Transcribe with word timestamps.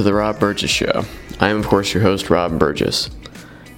To 0.00 0.04
the 0.04 0.14
Rob 0.14 0.40
Burgess 0.40 0.70
Show. 0.70 1.04
I 1.40 1.50
am, 1.50 1.58
of 1.58 1.66
course, 1.66 1.92
your 1.92 2.02
host, 2.02 2.30
Rob 2.30 2.58
Burgess. 2.58 3.10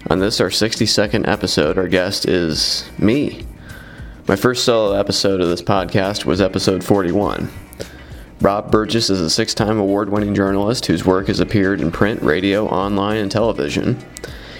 On 0.08 0.20
this, 0.20 0.40
our 0.40 0.50
62nd 0.50 1.26
episode, 1.26 1.76
our 1.76 1.88
guest 1.88 2.28
is 2.28 2.88
me. 2.96 3.44
My 4.28 4.36
first 4.36 4.62
solo 4.62 4.96
episode 4.96 5.40
of 5.40 5.48
this 5.48 5.62
podcast 5.62 6.24
was 6.24 6.40
episode 6.40 6.84
41. 6.84 7.50
Rob 8.40 8.70
Burgess 8.70 9.10
is 9.10 9.20
a 9.20 9.28
six 9.28 9.52
time 9.52 9.80
award 9.80 10.10
winning 10.10 10.32
journalist 10.32 10.86
whose 10.86 11.04
work 11.04 11.26
has 11.26 11.40
appeared 11.40 11.80
in 11.80 11.90
print, 11.90 12.22
radio, 12.22 12.68
online, 12.68 13.16
and 13.16 13.28
television. 13.32 13.98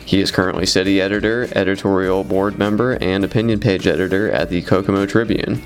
He 0.04 0.20
is 0.20 0.32
currently 0.32 0.66
city 0.66 1.00
editor, 1.00 1.48
editorial 1.54 2.24
board 2.24 2.58
member, 2.58 2.98
and 3.00 3.24
opinion 3.24 3.60
page 3.60 3.86
editor 3.86 4.28
at 4.32 4.50
the 4.50 4.62
Kokomo 4.62 5.06
Tribune, 5.06 5.62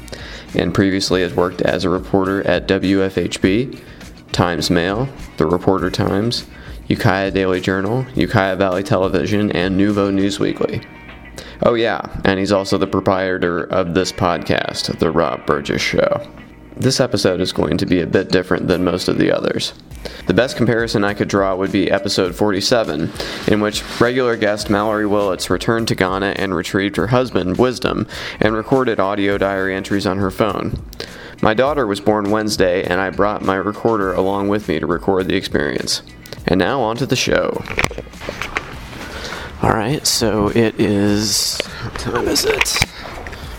and 0.54 0.74
previously 0.74 1.22
has 1.22 1.32
worked 1.32 1.62
as 1.62 1.84
a 1.84 1.88
reporter 1.88 2.46
at 2.46 2.68
WFHB, 2.68 3.80
Times 4.36 4.68
Mail, 4.68 5.08
The 5.38 5.46
Reporter 5.46 5.90
Times, 5.90 6.46
Ukiah 6.88 7.30
Daily 7.30 7.58
Journal, 7.58 8.04
Ukiah 8.14 8.54
Valley 8.54 8.82
Television, 8.82 9.50
and 9.52 9.80
Nuvo 9.80 10.12
News 10.12 10.38
Weekly. 10.38 10.82
Oh, 11.62 11.72
yeah, 11.72 12.02
and 12.22 12.38
he's 12.38 12.52
also 12.52 12.76
the 12.76 12.86
proprietor 12.86 13.64
of 13.64 13.94
this 13.94 14.12
podcast, 14.12 14.98
The 14.98 15.10
Rob 15.10 15.46
Burgess 15.46 15.80
Show. 15.80 16.30
This 16.76 17.00
episode 17.00 17.40
is 17.40 17.50
going 17.50 17.78
to 17.78 17.86
be 17.86 18.02
a 18.02 18.06
bit 18.06 18.28
different 18.28 18.68
than 18.68 18.84
most 18.84 19.08
of 19.08 19.16
the 19.16 19.32
others. 19.32 19.72
The 20.26 20.34
best 20.34 20.58
comparison 20.58 21.02
I 21.02 21.14
could 21.14 21.28
draw 21.28 21.56
would 21.56 21.72
be 21.72 21.90
episode 21.90 22.34
47, 22.34 23.10
in 23.48 23.62
which 23.62 23.82
regular 23.98 24.36
guest 24.36 24.68
Mallory 24.68 25.06
Willits 25.06 25.48
returned 25.48 25.88
to 25.88 25.94
Ghana 25.94 26.34
and 26.36 26.54
retrieved 26.54 26.96
her 26.96 27.06
husband, 27.06 27.56
Wisdom, 27.56 28.06
and 28.38 28.54
recorded 28.54 29.00
audio 29.00 29.38
diary 29.38 29.74
entries 29.74 30.06
on 30.06 30.18
her 30.18 30.30
phone. 30.30 30.84
My 31.42 31.52
daughter 31.52 31.86
was 31.86 32.00
born 32.00 32.30
Wednesday, 32.30 32.82
and 32.82 32.98
I 33.00 33.10
brought 33.10 33.42
my 33.42 33.56
recorder 33.56 34.12
along 34.12 34.48
with 34.48 34.68
me 34.68 34.78
to 34.78 34.86
record 34.86 35.28
the 35.28 35.36
experience. 35.36 36.02
And 36.46 36.58
now 36.58 36.80
on 36.80 36.96
to 36.96 37.06
the 37.06 37.16
show. 37.16 37.62
Alright, 39.62 40.06
so 40.06 40.48
it 40.48 40.80
is. 40.80 41.60
What 41.82 41.94
time 41.98 42.28
is 42.28 42.44
it? 42.44 42.76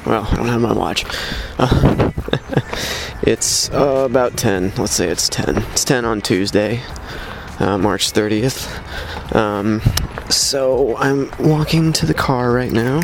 Well, 0.05 0.27
I 0.31 0.35
don't 0.37 0.47
have 0.47 0.61
my 0.61 0.73
watch. 0.73 1.05
Uh, 1.59 2.11
it's 3.21 3.69
uh, 3.71 4.07
about 4.09 4.37
10. 4.37 4.73
Let's 4.77 4.93
say 4.93 5.09
it's 5.09 5.29
10. 5.29 5.57
It's 5.71 5.85
10 5.85 6.03
on 6.03 6.21
Tuesday, 6.21 6.81
uh, 7.59 7.77
March 7.77 8.11
30th. 8.11 9.35
Um, 9.35 9.81
so 10.29 10.97
I'm 10.97 11.29
walking 11.39 11.93
to 11.93 12.05
the 12.05 12.13
car 12.13 12.51
right 12.51 12.71
now 12.71 13.01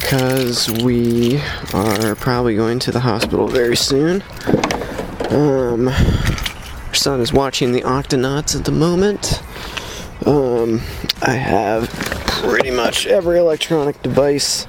because 0.00 0.70
we 0.82 1.40
are 1.74 2.14
probably 2.16 2.56
going 2.56 2.78
to 2.80 2.90
the 2.90 3.00
hospital 3.00 3.46
very 3.46 3.76
soon. 3.76 4.24
Um, 5.28 5.88
our 5.88 6.94
son 6.94 7.20
is 7.20 7.32
watching 7.32 7.72
the 7.72 7.82
Octonauts 7.82 8.58
at 8.58 8.64
the 8.64 8.72
moment. 8.72 9.42
Um, 10.26 10.80
I 11.22 11.32
have 11.32 11.88
pretty 12.26 12.70
much 12.70 13.06
every 13.06 13.38
electronic 13.38 14.02
device 14.02 14.66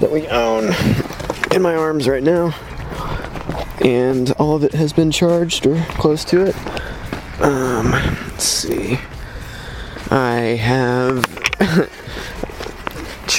that 0.00 0.10
we 0.10 0.26
own 0.28 0.74
in 1.54 1.62
my 1.62 1.74
arms 1.76 2.08
right 2.08 2.22
now, 2.22 2.54
and 3.84 4.32
all 4.32 4.56
of 4.56 4.64
it 4.64 4.72
has 4.72 4.92
been 4.92 5.10
charged 5.10 5.66
or 5.66 5.80
close 5.90 6.24
to 6.26 6.46
it. 6.46 6.56
Um, 7.40 7.90
let's 7.92 8.44
see. 8.44 8.98
I 10.10 10.56
have 10.60 11.24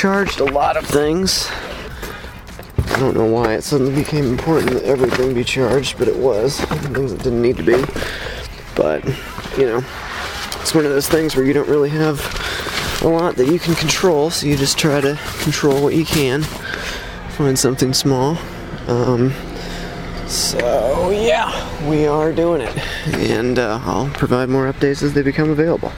charged 0.03 0.41
a 0.41 0.43
lot 0.43 0.75
of 0.75 0.85
things. 0.85 1.49
I 2.77 2.99
don't 2.99 3.15
know 3.15 3.23
why 3.23 3.53
it 3.53 3.61
suddenly 3.61 3.95
became 3.95 4.25
important 4.25 4.71
that 4.71 4.83
everything 4.83 5.33
be 5.33 5.45
charged, 5.45 5.97
but 5.97 6.09
it 6.09 6.17
was. 6.17 6.59
Things 6.59 7.13
that 7.13 7.23
didn't 7.23 7.41
need 7.41 7.55
to 7.55 7.63
be. 7.63 7.81
But, 8.75 9.05
you 9.57 9.65
know, 9.65 9.81
it's 10.59 10.75
one 10.75 10.83
of 10.83 10.91
those 10.91 11.07
things 11.07 11.37
where 11.37 11.45
you 11.45 11.53
don't 11.53 11.69
really 11.69 11.87
have 11.91 12.19
a 13.01 13.07
lot 13.07 13.37
that 13.37 13.47
you 13.47 13.57
can 13.59 13.75
control, 13.75 14.29
so 14.29 14.45
you 14.45 14.57
just 14.57 14.77
try 14.77 14.99
to 14.99 15.17
control 15.39 15.81
what 15.81 15.95
you 15.95 16.03
can. 16.03 16.43
Find 17.37 17.57
something 17.57 17.93
small. 17.93 18.37
Um, 18.87 19.31
so, 20.27 21.11
yeah, 21.11 21.87
we 21.87 22.07
are 22.07 22.33
doing 22.33 22.59
it. 22.59 22.77
And 23.19 23.57
uh, 23.57 23.79
I'll 23.83 24.09
provide 24.09 24.49
more 24.49 24.69
updates 24.69 25.01
as 25.01 25.13
they 25.13 25.21
become 25.21 25.49
available. 25.49 25.93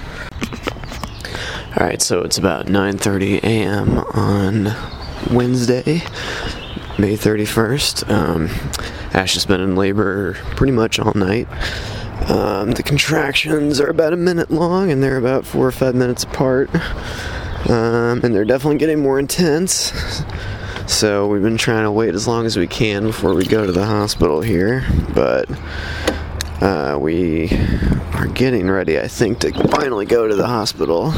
Alright, 1.77 2.01
so 2.01 2.21
it's 2.21 2.37
about 2.37 2.67
9.30 2.67 3.43
a.m. 3.43 3.97
on 3.97 4.73
Wednesday, 5.35 6.01
May 6.97 7.17
31st. 7.17 8.09
Um, 8.09 8.45
Ash 9.13 9.33
has 9.33 9.45
been 9.45 9.59
in 9.59 9.75
labor 9.75 10.35
pretty 10.55 10.71
much 10.71 10.99
all 10.99 11.11
night. 11.13 11.49
Um, 12.29 12.71
the 12.71 12.81
contractions 12.81 13.81
are 13.81 13.89
about 13.89 14.13
a 14.13 14.15
minute 14.15 14.49
long 14.49 14.89
and 14.89 15.03
they're 15.03 15.17
about 15.17 15.45
four 15.45 15.67
or 15.67 15.71
five 15.73 15.95
minutes 15.95 16.23
apart. 16.23 16.73
Um, 17.69 18.21
and 18.23 18.33
they're 18.33 18.45
definitely 18.45 18.77
getting 18.77 18.99
more 18.99 19.19
intense. 19.19 19.91
So 20.87 21.27
we've 21.27 21.41
been 21.41 21.57
trying 21.57 21.83
to 21.83 21.91
wait 21.91 22.15
as 22.15 22.25
long 22.25 22.45
as 22.45 22.55
we 22.55 22.67
can 22.67 23.03
before 23.03 23.33
we 23.33 23.43
go 23.43 23.65
to 23.65 23.73
the 23.73 23.85
hospital 23.85 24.39
here. 24.39 24.85
But 25.13 25.49
uh, 26.61 26.97
we 26.99 27.49
are 28.13 28.27
getting 28.27 28.69
ready, 28.69 28.99
I 28.99 29.07
think, 29.07 29.39
to 29.39 29.51
finally 29.69 30.05
go 30.05 30.27
to 30.27 30.35
the 30.35 30.47
hospital. 30.47 31.13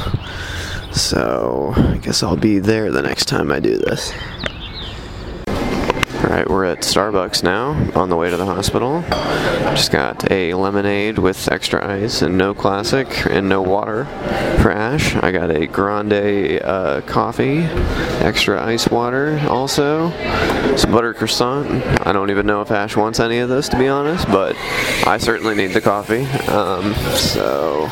So 0.91 1.73
I 1.75 1.97
guess 1.97 2.23
I'll 2.23 2.37
be 2.37 2.59
there 2.59 2.91
the 2.91 3.01
next 3.01 3.25
time 3.25 3.51
I 3.51 3.59
do 3.59 3.77
this. 3.77 4.11
Alright, 6.27 6.49
we're 6.49 6.65
at 6.65 6.79
Starbucks 6.79 7.41
now, 7.41 7.69
on 7.97 8.09
the 8.09 8.17
way 8.17 8.29
to 8.29 8.35
the 8.35 8.45
hospital. 8.45 9.01
Just 9.71 9.93
got 9.93 10.29
a 10.29 10.53
lemonade 10.55 11.17
with 11.19 11.49
extra 11.49 11.87
ice 11.89 12.21
and 12.21 12.37
no 12.37 12.53
classic 12.53 13.07
and 13.27 13.47
no 13.47 13.61
water 13.61 14.03
for 14.61 14.69
Ash. 14.69 15.15
I 15.15 15.31
got 15.31 15.51
a 15.51 15.67
grande 15.67 16.61
uh, 16.61 16.99
coffee, 17.05 17.59
extra 18.19 18.61
ice 18.61 18.89
water 18.89 19.39
also, 19.47 20.09
some 20.75 20.91
butter 20.91 21.13
croissant. 21.13 21.71
I 22.05 22.11
don't 22.11 22.29
even 22.29 22.45
know 22.45 22.61
if 22.61 22.71
Ash 22.71 22.97
wants 22.97 23.21
any 23.21 23.39
of 23.39 23.47
this 23.47 23.69
to 23.69 23.79
be 23.79 23.87
honest, 23.87 24.27
but 24.27 24.57
I 25.07 25.19
certainly 25.19 25.55
need 25.55 25.67
the 25.67 25.79
coffee. 25.79 26.25
Um, 26.51 26.93
so 27.15 27.89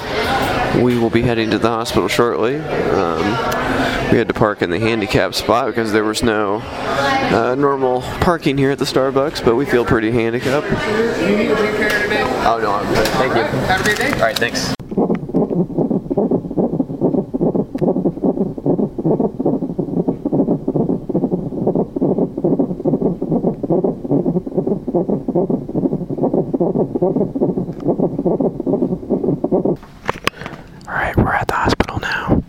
we 0.84 1.00
will 1.00 1.10
be 1.10 1.22
heading 1.22 1.52
to 1.52 1.58
the 1.58 1.70
hospital 1.70 2.10
shortly. 2.10 2.58
Um, 2.58 3.75
we 4.12 4.18
had 4.18 4.28
to 4.28 4.34
park 4.34 4.62
in 4.62 4.70
the 4.70 4.80
handicap 4.80 5.34
spot 5.34 5.68
because 5.68 5.92
there 5.92 6.04
was 6.04 6.24
no 6.24 6.58
uh, 6.62 7.56
normal 7.58 8.02
parking 8.22 8.58
here 8.58 8.72
at 8.72 8.80
the 8.80 8.86
Starbucks, 8.86 9.44
but 9.44 9.56
we 9.56 9.66
feel 9.66 9.86
pretty 9.86 10.12
handicapped. 10.12 10.68
Oh 12.48 12.60
no, 12.62 12.72
I'm 12.72 12.94
good. 12.94 13.08
Thank 13.10 13.36
you. 13.36 13.44
Have 13.68 13.82
a 13.82 13.84
great 13.84 13.98
day. 13.98 14.14
All 14.14 14.20
right, 14.20 14.38
thanks. 14.38 14.74
All 30.88 30.94
right, 30.94 31.16
we're 31.18 31.34
at 31.34 31.48
the 31.48 31.54
hospital 31.54 32.00
now. 32.00 32.44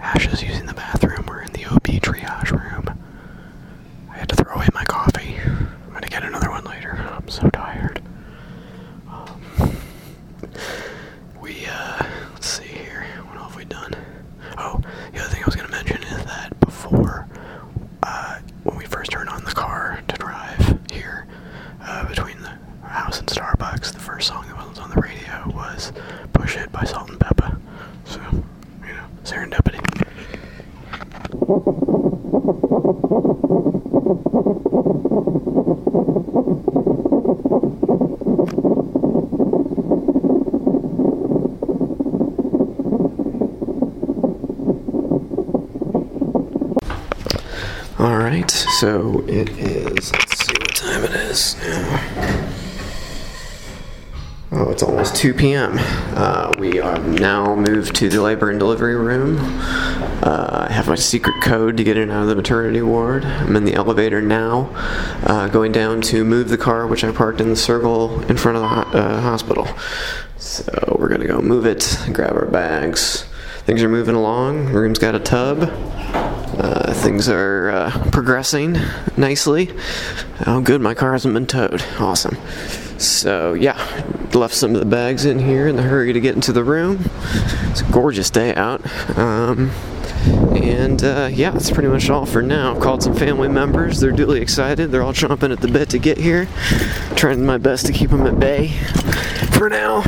Ash 0.00 0.26
is 0.32 0.42
using 0.42 0.66
the 0.66 0.74
bathroom. 0.74 1.24
We're 1.28 1.42
in 1.42 1.52
the 1.52 1.66
OB 1.66 1.82
triage 2.00 2.50
room. 2.50 2.98
I 4.10 4.16
had 4.18 4.28
to 4.30 4.36
throw 4.36 4.54
away 4.54 4.68
my 4.74 4.84
coffee. 4.84 5.36
I'm 5.44 5.92
gonna 5.92 6.08
get 6.08 6.24
another 6.24 6.50
one 6.50 6.64
later. 6.64 6.92
I'm 7.10 7.28
so 7.28 7.48
tired. 7.50 8.00
Um, 9.08 9.40
we, 11.40 11.66
uh, 11.66 12.02
let's 12.32 12.48
see 12.48 12.64
here. 12.64 13.04
What 13.28 13.38
have 13.42 13.56
we 13.56 13.64
done? 13.64 13.94
Oh, 14.58 14.80
the 15.12 15.20
other 15.20 15.28
thing 15.28 15.42
I 15.42 15.46
was 15.46 15.56
gonna 15.56 15.68
mention 15.70 16.02
is 16.02 16.24
that 16.24 16.58
before, 16.60 17.28
uh, 18.02 18.38
when 18.64 18.76
we 18.76 18.84
first 18.86 19.10
turned 19.12 19.28
on 19.28 19.44
the 19.44 19.52
car 19.52 20.02
to 20.08 20.16
drive 20.16 20.78
here, 20.90 21.26
uh, 21.82 22.06
between 22.08 22.40
the 22.42 22.50
house 22.86 23.18
and 23.20 23.28
Starbucks, 23.28 23.92
the 23.92 23.98
first 24.00 24.28
song 24.28 24.44
that 24.48 24.56
was 24.68 24.78
on 24.78 24.90
the 24.90 25.00
radio 25.00 25.42
was 25.54 25.92
Push 26.32 26.56
It 26.56 26.72
by 26.72 26.84
Salt-N-Pepa. 26.84 27.58
So, 28.04 28.20
you 28.86 28.92
know, 28.94 29.06
serendipity. 29.24 29.78
All 31.50 31.56
right, 48.16 48.48
so 48.78 49.24
it 49.26 49.48
is. 49.58 50.12
Let's 50.12 50.46
see 50.46 50.52
what 50.56 50.76
time 50.76 51.02
it 51.02 51.10
is 51.10 51.56
now. 51.60 52.50
Oh, 54.52 54.70
it's 54.70 54.84
almost 54.84 55.16
2 55.16 55.34
p.m. 55.34 55.74
Uh, 56.14 56.52
we 56.60 56.78
are 56.80 56.98
now 56.98 57.56
moved 57.56 57.96
to 57.96 58.08
the 58.08 58.22
labor 58.22 58.50
and 58.50 58.58
delivery 58.60 58.94
room. 58.94 59.36
Uh, 60.22 60.66
I 60.68 60.72
have 60.72 60.86
my 60.86 60.96
secret 60.96 61.42
code 61.42 61.76
to 61.78 61.84
get 61.84 61.96
in 61.96 62.10
out 62.10 62.22
of 62.22 62.28
the 62.28 62.36
maternity 62.36 62.82
ward. 62.82 63.24
I'm 63.24 63.56
in 63.56 63.64
the 63.64 63.74
elevator 63.74 64.20
now, 64.20 64.70
uh, 65.24 65.48
going 65.48 65.72
down 65.72 66.02
to 66.02 66.24
move 66.24 66.48
the 66.48 66.58
car, 66.58 66.86
which 66.86 67.04
I 67.04 67.10
parked 67.12 67.40
in 67.40 67.48
the 67.48 67.56
circle 67.56 68.20
in 68.24 68.36
front 68.36 68.56
of 68.56 68.62
the 68.62 68.68
ho- 68.68 68.98
uh, 68.98 69.20
hospital. 69.22 69.66
So 70.36 70.96
we're 70.98 71.08
gonna 71.08 71.26
go 71.26 71.40
move 71.40 71.66
it, 71.66 71.98
grab 72.12 72.32
our 72.32 72.46
bags. 72.46 73.24
Things 73.64 73.82
are 73.82 73.88
moving 73.88 74.14
along. 74.14 74.72
Room's 74.72 74.98
got 74.98 75.14
a 75.14 75.20
tub. 75.20 75.62
Uh, 75.62 76.92
things 76.92 77.28
are 77.28 77.70
uh, 77.70 78.10
progressing 78.10 78.76
nicely. 79.16 79.70
Oh, 80.46 80.60
good, 80.60 80.80
my 80.80 80.92
car 80.94 81.12
hasn't 81.12 81.34
been 81.34 81.46
towed. 81.46 81.82
Awesome. 81.98 82.36
So, 82.98 83.54
yeah, 83.54 83.78
left 84.34 84.54
some 84.54 84.74
of 84.74 84.80
the 84.80 84.86
bags 84.86 85.24
in 85.24 85.38
here 85.38 85.66
in 85.68 85.76
the 85.76 85.82
hurry 85.82 86.12
to 86.12 86.20
get 86.20 86.34
into 86.34 86.52
the 86.52 86.64
room. 86.64 87.08
It's 87.70 87.80
a 87.80 87.90
gorgeous 87.90 88.28
day 88.28 88.54
out. 88.54 88.82
Um, 89.16 89.70
and 90.26 91.02
uh, 91.02 91.30
yeah, 91.32 91.50
that's 91.50 91.70
pretty 91.70 91.88
much 91.88 92.10
all 92.10 92.26
for 92.26 92.42
now. 92.42 92.78
Called 92.78 93.02
some 93.02 93.14
family 93.14 93.48
members. 93.48 94.00
They're 94.00 94.12
duly 94.12 94.40
excited. 94.40 94.90
They're 94.90 95.02
all 95.02 95.12
chomping 95.12 95.52
at 95.52 95.60
the 95.60 95.68
bit 95.68 95.90
to 95.90 95.98
get 95.98 96.18
here. 96.18 96.48
Trying 97.16 97.44
my 97.44 97.58
best 97.58 97.86
to 97.86 97.92
keep 97.92 98.10
them 98.10 98.26
at 98.26 98.38
bay 98.38 98.68
for 99.52 99.68
now. 99.68 100.02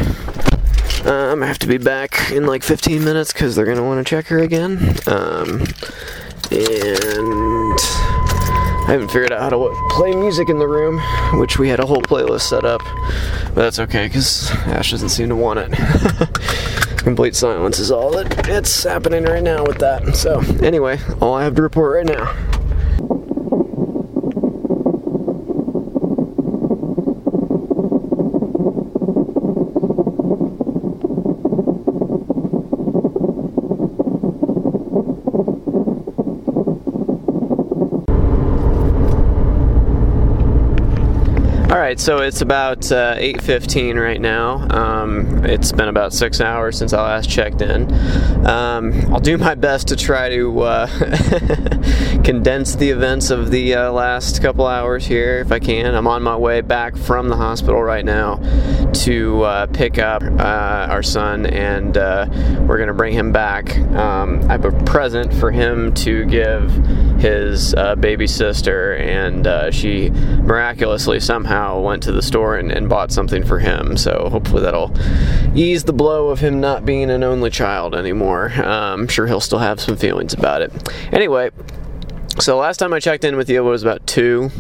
Um, 1.04 1.42
I 1.42 1.46
have 1.46 1.58
to 1.60 1.66
be 1.66 1.78
back 1.78 2.30
in 2.30 2.46
like 2.46 2.62
15 2.62 3.04
minutes 3.04 3.32
because 3.32 3.56
they're 3.56 3.66
gonna 3.66 3.82
want 3.82 4.06
to 4.06 4.08
check 4.08 4.26
her 4.26 4.38
again. 4.38 4.78
Um, 5.06 5.64
and 6.50 7.78
I 8.82 8.86
haven't 8.88 9.08
figured 9.08 9.32
out 9.32 9.40
how 9.40 9.48
to 9.50 9.88
play 9.90 10.14
music 10.14 10.48
in 10.48 10.58
the 10.58 10.68
room, 10.68 11.00
which 11.40 11.58
we 11.58 11.68
had 11.68 11.80
a 11.80 11.86
whole 11.86 12.02
playlist 12.02 12.42
set 12.42 12.64
up. 12.64 12.82
But 13.46 13.62
that's 13.62 13.78
okay 13.78 14.06
because 14.06 14.50
Ash 14.66 14.90
doesn't 14.90 15.08
seem 15.08 15.28
to 15.28 15.36
want 15.36 15.60
it. 15.62 15.70
Complete 17.02 17.34
silence 17.34 17.80
is 17.80 17.90
all 17.90 18.12
that 18.12 18.48
it's 18.48 18.84
happening 18.84 19.24
right 19.24 19.42
now 19.42 19.64
with 19.64 19.78
that. 19.78 20.14
So, 20.14 20.38
anyway, 20.64 21.00
all 21.20 21.34
I 21.34 21.42
have 21.42 21.56
to 21.56 21.62
report 21.62 21.96
right 21.96 22.06
now. 22.06 22.28
All 41.68 41.78
right, 41.92 42.00
so 42.00 42.18
it's 42.22 42.40
about 42.40 42.90
uh, 42.90 43.16
8:15 43.16 44.00
right 44.00 44.20
now. 44.20 44.66
Um, 44.70 45.44
it's 45.44 45.72
been 45.72 45.88
about 45.88 46.14
six 46.14 46.40
hours 46.40 46.78
since 46.78 46.94
I 46.94 47.02
last 47.02 47.28
checked 47.28 47.60
in. 47.60 47.92
Um, 48.46 49.12
I'll 49.12 49.20
do 49.20 49.36
my 49.36 49.54
best 49.54 49.88
to 49.88 49.96
try 49.96 50.30
to 50.30 50.60
uh, 50.60 50.86
condense 52.24 52.76
the 52.76 52.88
events 52.88 53.28
of 53.28 53.50
the 53.50 53.74
uh, 53.74 53.92
last 53.92 54.40
couple 54.40 54.66
hours 54.66 55.04
here, 55.04 55.40
if 55.40 55.52
I 55.52 55.58
can. 55.58 55.94
I'm 55.94 56.06
on 56.06 56.22
my 56.22 56.34
way 56.34 56.62
back 56.62 56.96
from 56.96 57.28
the 57.28 57.36
hospital 57.36 57.82
right 57.82 58.06
now 58.06 58.36
to 59.04 59.42
uh, 59.42 59.66
pick 59.66 59.98
up 59.98 60.22
uh, 60.22 60.86
our 60.88 61.02
son, 61.02 61.44
and 61.44 61.98
uh, 61.98 62.26
we're 62.66 62.78
gonna 62.78 62.94
bring 62.94 63.12
him 63.12 63.32
back. 63.32 63.76
Um, 63.78 64.40
I 64.48 64.52
have 64.52 64.64
a 64.64 64.72
present 64.84 65.34
for 65.34 65.50
him 65.50 65.92
to 65.96 66.24
give 66.24 67.11
his 67.22 67.74
baby 68.00 68.26
sister, 68.26 68.94
and 68.96 69.74
she 69.74 70.10
miraculously 70.10 71.20
somehow 71.20 71.80
went 71.80 72.02
to 72.02 72.12
the 72.12 72.22
store 72.22 72.56
and, 72.56 72.70
and, 72.70 72.88
bought 72.88 73.12
something 73.12 73.44
for 73.44 73.58
him. 73.58 73.96
So 73.96 74.28
hopefully 74.30 74.62
that'll 74.62 74.94
ease 75.54 75.84
the 75.84 75.92
blow 75.92 76.28
of 76.28 76.40
him 76.40 76.60
not 76.60 76.84
being 76.84 77.10
an 77.10 77.22
only 77.22 77.48
child 77.48 77.94
anymore. 77.94 78.52
Um, 78.56 79.02
I'm 79.02 79.08
sure 79.08 79.26
he'll 79.26 79.40
still 79.40 79.60
have 79.60 79.80
some 79.80 79.96
feelings 79.96 80.34
about 80.34 80.62
it. 80.62 80.92
Anyway, 81.12 81.50
so 82.38 82.56
last 82.56 82.78
time 82.78 82.92
I 82.92 83.00
checked 83.00 83.24
in 83.24 83.36
with 83.36 83.48
you 83.48 83.62
was 83.62 83.82
about 83.82 84.06
two. 84.06 84.50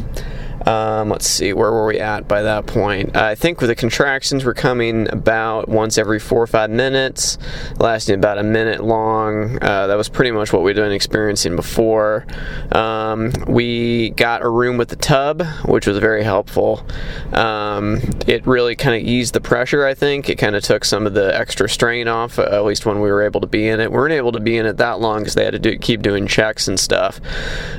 Um, 0.66 1.08
let's 1.08 1.26
see, 1.26 1.52
where 1.52 1.70
were 1.70 1.86
we 1.86 1.98
at 1.98 2.28
by 2.28 2.42
that 2.42 2.66
point? 2.66 3.16
I 3.16 3.34
think 3.34 3.60
with 3.60 3.68
the 3.68 3.74
contractions 3.74 4.44
were 4.44 4.54
coming 4.54 5.10
about 5.12 5.68
once 5.68 5.98
every 5.98 6.18
four 6.18 6.42
or 6.42 6.46
five 6.46 6.70
minutes, 6.70 7.38
lasting 7.78 8.14
about 8.14 8.38
a 8.38 8.42
minute 8.42 8.82
long. 8.82 9.58
Uh, 9.62 9.86
that 9.86 9.96
was 9.96 10.08
pretty 10.08 10.30
much 10.30 10.52
what 10.52 10.62
we'd 10.62 10.76
been 10.76 10.92
experiencing 10.92 11.56
before. 11.56 12.26
Um, 12.70 13.32
we 13.46 14.10
got 14.10 14.42
a 14.42 14.48
room 14.48 14.76
with 14.76 14.88
the 14.88 14.96
tub, 14.96 15.42
which 15.64 15.86
was 15.86 15.98
very 15.98 16.22
helpful. 16.22 16.86
Um, 17.32 18.00
it 18.26 18.46
really 18.46 18.76
kind 18.76 18.96
of 18.96 19.02
eased 19.06 19.34
the 19.34 19.40
pressure, 19.40 19.86
I 19.86 19.94
think. 19.94 20.28
It 20.28 20.36
kind 20.36 20.56
of 20.56 20.62
took 20.62 20.84
some 20.84 21.06
of 21.06 21.14
the 21.14 21.36
extra 21.36 21.68
strain 21.68 22.08
off, 22.08 22.38
uh, 22.38 22.42
at 22.42 22.64
least 22.64 22.86
when 22.86 23.00
we 23.00 23.10
were 23.10 23.22
able 23.22 23.40
to 23.40 23.46
be 23.46 23.68
in 23.68 23.80
it. 23.80 23.90
We 23.90 23.96
weren't 23.96 24.14
able 24.14 24.32
to 24.32 24.40
be 24.40 24.56
in 24.56 24.66
it 24.66 24.76
that 24.78 25.00
long 25.00 25.20
because 25.20 25.34
they 25.34 25.44
had 25.44 25.52
to 25.52 25.58
do, 25.58 25.76
keep 25.78 26.02
doing 26.02 26.26
checks 26.26 26.68
and 26.68 26.78
stuff. 26.78 27.20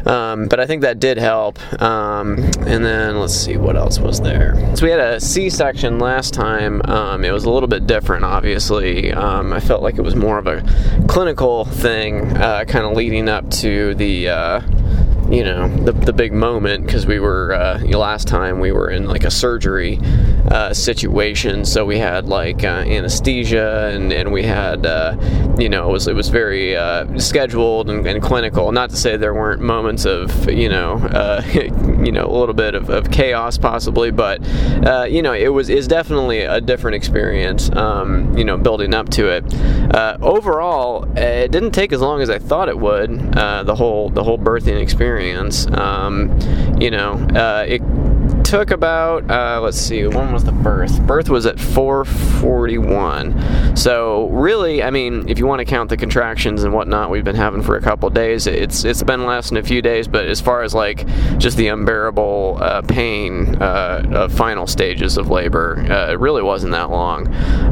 Um, 0.06 0.48
but 0.48 0.60
I 0.60 0.66
think 0.66 0.82
that 0.82 1.00
did 1.00 1.18
help. 1.18 1.60
And 2.74 2.84
then 2.84 3.20
let's 3.20 3.36
see 3.36 3.56
what 3.56 3.76
else 3.76 4.00
was 4.00 4.20
there. 4.20 4.56
So 4.76 4.86
we 4.86 4.90
had 4.90 5.00
a 5.00 5.20
C-section 5.20 6.00
last 6.00 6.34
time. 6.34 6.82
Um, 6.86 7.24
it 7.24 7.30
was 7.32 7.46
a 7.46 7.52
little 7.52 7.70
bit 7.70 7.86
different, 7.86 8.26
obviously. 8.26 9.14
Um, 9.14 9.54
I 9.54 9.60
felt 9.60 9.84
like 9.84 10.00
it 10.00 10.02
was 10.02 10.16
more 10.16 10.40
of 10.40 10.48
a 10.48 10.64
clinical 11.08 11.66
thing, 11.66 12.36
uh, 12.36 12.66
kind 12.66 12.84
of 12.84 12.98
leading 12.98 13.30
up 13.30 13.48
to 13.62 13.94
the. 13.94 14.28
Uh, 14.28 14.62
you 15.30 15.44
know 15.44 15.68
the, 15.84 15.94
the 15.94 16.14
big 16.14 16.34
moment 16.34 16.86
because 16.86 17.08
we 17.08 17.20
were 17.20 17.54
uh, 17.54 17.80
last 17.98 18.28
time 18.28 18.60
we 18.60 18.72
were 18.72 18.90
in 18.90 19.08
like 19.08 19.24
a 19.24 19.32
surgery 19.32 20.00
uh, 20.52 20.74
situation 20.74 21.66
so 21.66 21.86
we 21.86 21.98
had 21.98 22.28
like 22.28 22.64
uh, 22.64 22.84
anesthesia 22.86 23.90
and, 23.94 24.12
and 24.12 24.32
we 24.32 24.44
had 24.44 24.86
uh, 24.86 25.16
you 25.58 25.70
know 25.70 25.90
it 25.90 25.92
was 25.92 26.08
it 26.08 26.16
was 26.16 26.30
very 26.30 26.76
uh, 26.76 27.18
scheduled 27.18 27.90
and, 27.90 28.06
and, 28.06 28.22
clinical 28.22 28.72
not 28.72 28.90
to 28.90 28.96
say 28.96 29.18
there 29.18 29.34
weren't 29.34 29.62
moments 29.62 30.06
of 30.06 30.50
you 30.50 30.70
know 30.70 30.96
uh, 30.96 31.42
you 32.04 32.12
know 32.12 32.26
a 32.26 32.36
little 32.38 32.56
bit 32.56 32.76
of, 32.76 32.90
of 32.90 33.10
chaos 33.12 33.58
possibly 33.58 34.12
but 34.12 34.42
you 35.10 35.22
know 35.22 35.34
it 35.34 35.50
was 35.50 35.70
is 35.70 35.88
definitely 35.88 36.42
a 36.42 36.60
different 36.62 36.96
experience 36.96 37.70
um, 37.76 38.36
you 38.38 38.44
know 38.44 38.58
building 38.58 38.94
up 38.94 39.10
to 39.10 39.28
it 39.28 39.44
Uh, 39.94 40.18
overall 40.22 41.06
it 41.18 41.52
didn't 41.52 41.72
take 41.72 41.92
as 41.94 42.02
long 42.02 42.22
as 42.22 42.30
I 42.30 42.40
thought 42.40 42.70
it 42.70 42.78
would 42.80 43.12
Uh, 43.36 43.64
the 43.64 43.76
whole 43.76 44.10
the 44.10 44.24
whole 44.24 44.38
birthing 44.38 44.80
experience. 44.82 45.68
Um, 45.72 46.38
you 46.80 46.92
know, 46.92 47.14
uh, 47.36 47.66
it 47.68 47.82
took 48.54 48.70
about 48.70 49.28
uh, 49.32 49.60
let's 49.60 49.80
see 49.80 50.06
when 50.06 50.32
was 50.32 50.44
the 50.44 50.52
birth? 50.52 51.02
Birth 51.08 51.28
was 51.28 51.48
at 51.48 51.60
441 51.60 53.76
so 53.76 54.30
really 54.30 54.84
i 54.84 54.92
mean 54.92 55.28
if 55.28 55.40
you 55.40 55.48
want 55.48 55.58
to 55.58 55.66
count 55.66 55.90
the 55.90 55.98
contractions 55.98 56.64
and 56.64 56.72
whatnot 56.72 57.10
we've 57.10 57.24
been 57.24 57.36
having 57.36 57.64
for 57.64 57.78
a 57.78 57.82
couple 57.82 58.08
days 58.12 58.46
it's 58.46 58.86
it's 58.86 59.02
been 59.02 59.26
less 59.26 59.50
than 59.50 59.58
a 59.58 59.64
few 59.64 59.82
days 59.82 60.08
but 60.08 60.28
as 60.28 60.40
far 60.40 60.62
as 60.62 60.76
like 60.76 61.04
just 61.40 61.58
the 61.58 61.68
unbearable 61.68 62.60
uh, 62.62 62.84
pain 62.84 63.60
uh, 63.60 64.06
of 64.12 64.32
final 64.32 64.68
stages 64.68 65.18
of 65.18 65.32
labor 65.32 65.84
uh, 65.90 66.12
it 66.12 66.20
really 66.20 66.44
wasn't 66.44 66.72
that 66.72 66.92
long. 66.92 67.26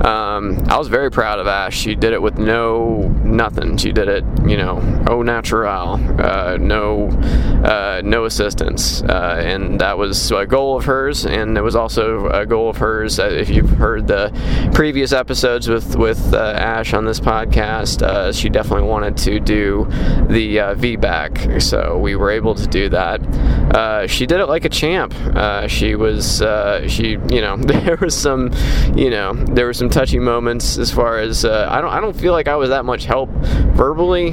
Um, 0.04 0.66
i 0.68 0.80
was 0.80 0.88
very 0.88 1.12
proud 1.12 1.38
of 1.38 1.46
ash. 1.46 1.78
She 1.78 1.94
did 1.94 2.12
it 2.12 2.24
with 2.24 2.40
no 2.40 3.14
nothing 3.32 3.78
she 3.78 3.92
did 3.92 4.08
it 4.08 4.24
you 4.46 4.58
know 4.58 4.78
au 5.08 5.22
natural 5.22 5.94
uh, 6.22 6.58
no 6.60 7.08
uh, 7.64 8.02
no 8.04 8.26
assistance 8.26 9.02
and 9.02 9.80
that 9.80 9.98
was 9.98 10.32
a 10.32 10.46
goal 10.46 10.78
of 10.78 10.86
hers, 10.86 11.26
and 11.26 11.58
it 11.58 11.62
was 11.62 11.76
also 11.76 12.28
a 12.30 12.46
goal 12.46 12.70
of 12.70 12.78
hers. 12.78 13.20
Uh, 13.20 13.28
if 13.28 13.50
you've 13.50 13.70
heard 13.70 14.08
the 14.08 14.32
previous 14.74 15.12
episodes 15.12 15.68
with 15.70 15.96
with 15.96 16.34
uh, 16.34 16.54
Ash 16.58 16.94
on 16.94 17.06
this 17.06 17.20
podcast, 17.20 18.02
uh, 18.02 18.32
she 18.32 18.50
definitely 18.50 18.88
wanted 18.88 19.18
to 19.18 19.40
do 19.40 19.86
the 20.30 20.60
uh, 20.60 20.76
VBAC, 20.76 21.62
so 21.62 21.98
we 21.98 22.16
were 22.16 22.32
able 22.32 22.56
to 22.56 22.68
do 22.68 22.90
that. 22.90 23.22
Uh, 23.76 24.08
she 24.08 24.26
did 24.26 24.40
it 24.40 24.48
like 24.48 24.66
a 24.66 24.70
champ. 24.70 25.14
Uh, 25.36 25.68
she 25.68 25.96
was 25.96 26.38
she 26.88 27.18
you 27.30 27.42
know 27.42 27.58
there 27.58 27.98
was 28.02 28.16
some 28.18 28.52
you 28.96 29.10
know 29.10 29.34
there 29.34 29.66
were 29.66 29.74
some 29.74 29.90
touchy 29.90 30.20
moments 30.20 30.78
as 30.78 30.92
far 30.92 31.20
as 31.20 31.46
I 31.46 31.82
don't 31.82 31.92
I 31.92 32.00
don't 32.00 32.16
feel 32.16 32.34
like 32.34 32.48
I 32.48 32.56
was 32.56 32.70
that 32.70 32.86
much 32.86 33.06
help 33.06 33.21
verbally, 33.26 34.30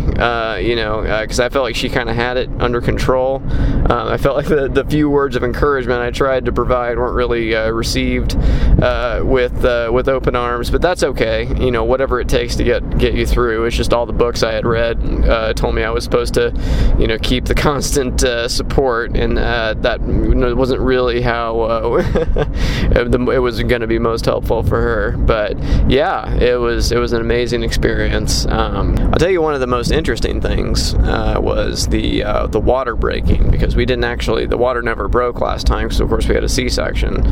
you 0.64 0.76
know, 0.76 1.02
because 1.22 1.40
I 1.40 1.48
felt 1.48 1.64
like 1.64 1.76
she 1.76 1.88
kind 1.88 2.08
of 2.08 2.16
had 2.16 2.36
it 2.36 2.50
under 2.58 2.80
control. 2.80 3.42
I 3.90 4.16
felt 4.16 4.36
like 4.36 4.46
the, 4.46 4.68
the 4.68 4.84
few 4.84 5.08
words 5.10 5.36
of 5.36 5.44
encouragement 5.44 6.00
I 6.00 6.10
tried 6.10 6.44
to 6.46 6.52
provide 6.52 6.98
weren't 6.98 7.14
really 7.14 7.54
uh, 7.54 7.70
received 7.70 8.36
uh, 8.82 9.22
with 9.24 9.64
uh, 9.64 9.90
with 9.92 10.08
open 10.08 10.36
arms, 10.36 10.70
but 10.70 10.82
that's 10.82 11.02
okay. 11.02 11.46
You 11.62 11.70
know, 11.70 11.84
whatever 11.84 12.20
it 12.20 12.28
takes 12.28 12.56
to 12.56 12.64
get 12.64 12.98
get 12.98 13.14
you 13.14 13.26
through. 13.26 13.64
It's 13.64 13.76
just 13.76 13.92
all 13.92 14.06
the 14.06 14.12
books 14.12 14.42
I 14.42 14.52
had 14.52 14.66
read 14.66 14.98
uh, 15.28 15.52
told 15.54 15.74
me 15.74 15.82
I 15.82 15.90
was 15.90 16.04
supposed 16.04 16.34
to, 16.34 16.52
you 16.98 17.06
know, 17.06 17.18
keep 17.18 17.44
the 17.44 17.54
constant 17.68 18.22
uh, 18.24 18.48
support, 18.48 19.16
and 19.16 19.38
uh, 19.38 19.74
that 19.78 20.00
wasn't 20.00 20.80
really 20.80 21.20
how 21.20 21.96
it 21.98 23.40
was 23.40 23.62
going 23.62 23.80
to 23.80 23.86
be 23.86 23.98
most 23.98 24.24
helpful 24.24 24.62
for 24.62 24.80
her. 24.80 25.16
But 25.16 25.58
yeah, 25.90 26.34
it 26.36 26.58
was 26.58 26.92
it 26.92 26.98
was 26.98 27.12
an 27.12 27.20
amazing 27.20 27.62
experience. 27.62 28.46
Um, 28.46 28.77
um, 28.78 28.96
I'll 29.12 29.18
tell 29.18 29.30
you 29.30 29.42
one 29.42 29.54
of 29.54 29.60
the 29.60 29.66
most 29.66 29.90
interesting 29.90 30.40
things 30.40 30.94
uh, 30.94 31.38
was 31.40 31.88
the 31.88 32.24
uh, 32.24 32.46
the 32.46 32.60
water 32.60 32.94
breaking 32.94 33.50
because 33.50 33.76
we 33.76 33.84
didn't 33.84 34.04
actually 34.04 34.46
the 34.46 34.56
water 34.56 34.82
never 34.82 35.08
broke 35.08 35.40
last 35.40 35.66
time 35.66 35.88
because 35.88 36.00
of 36.00 36.08
course 36.08 36.28
we 36.28 36.34
had 36.34 36.44
a 36.44 36.48
C-section, 36.48 37.26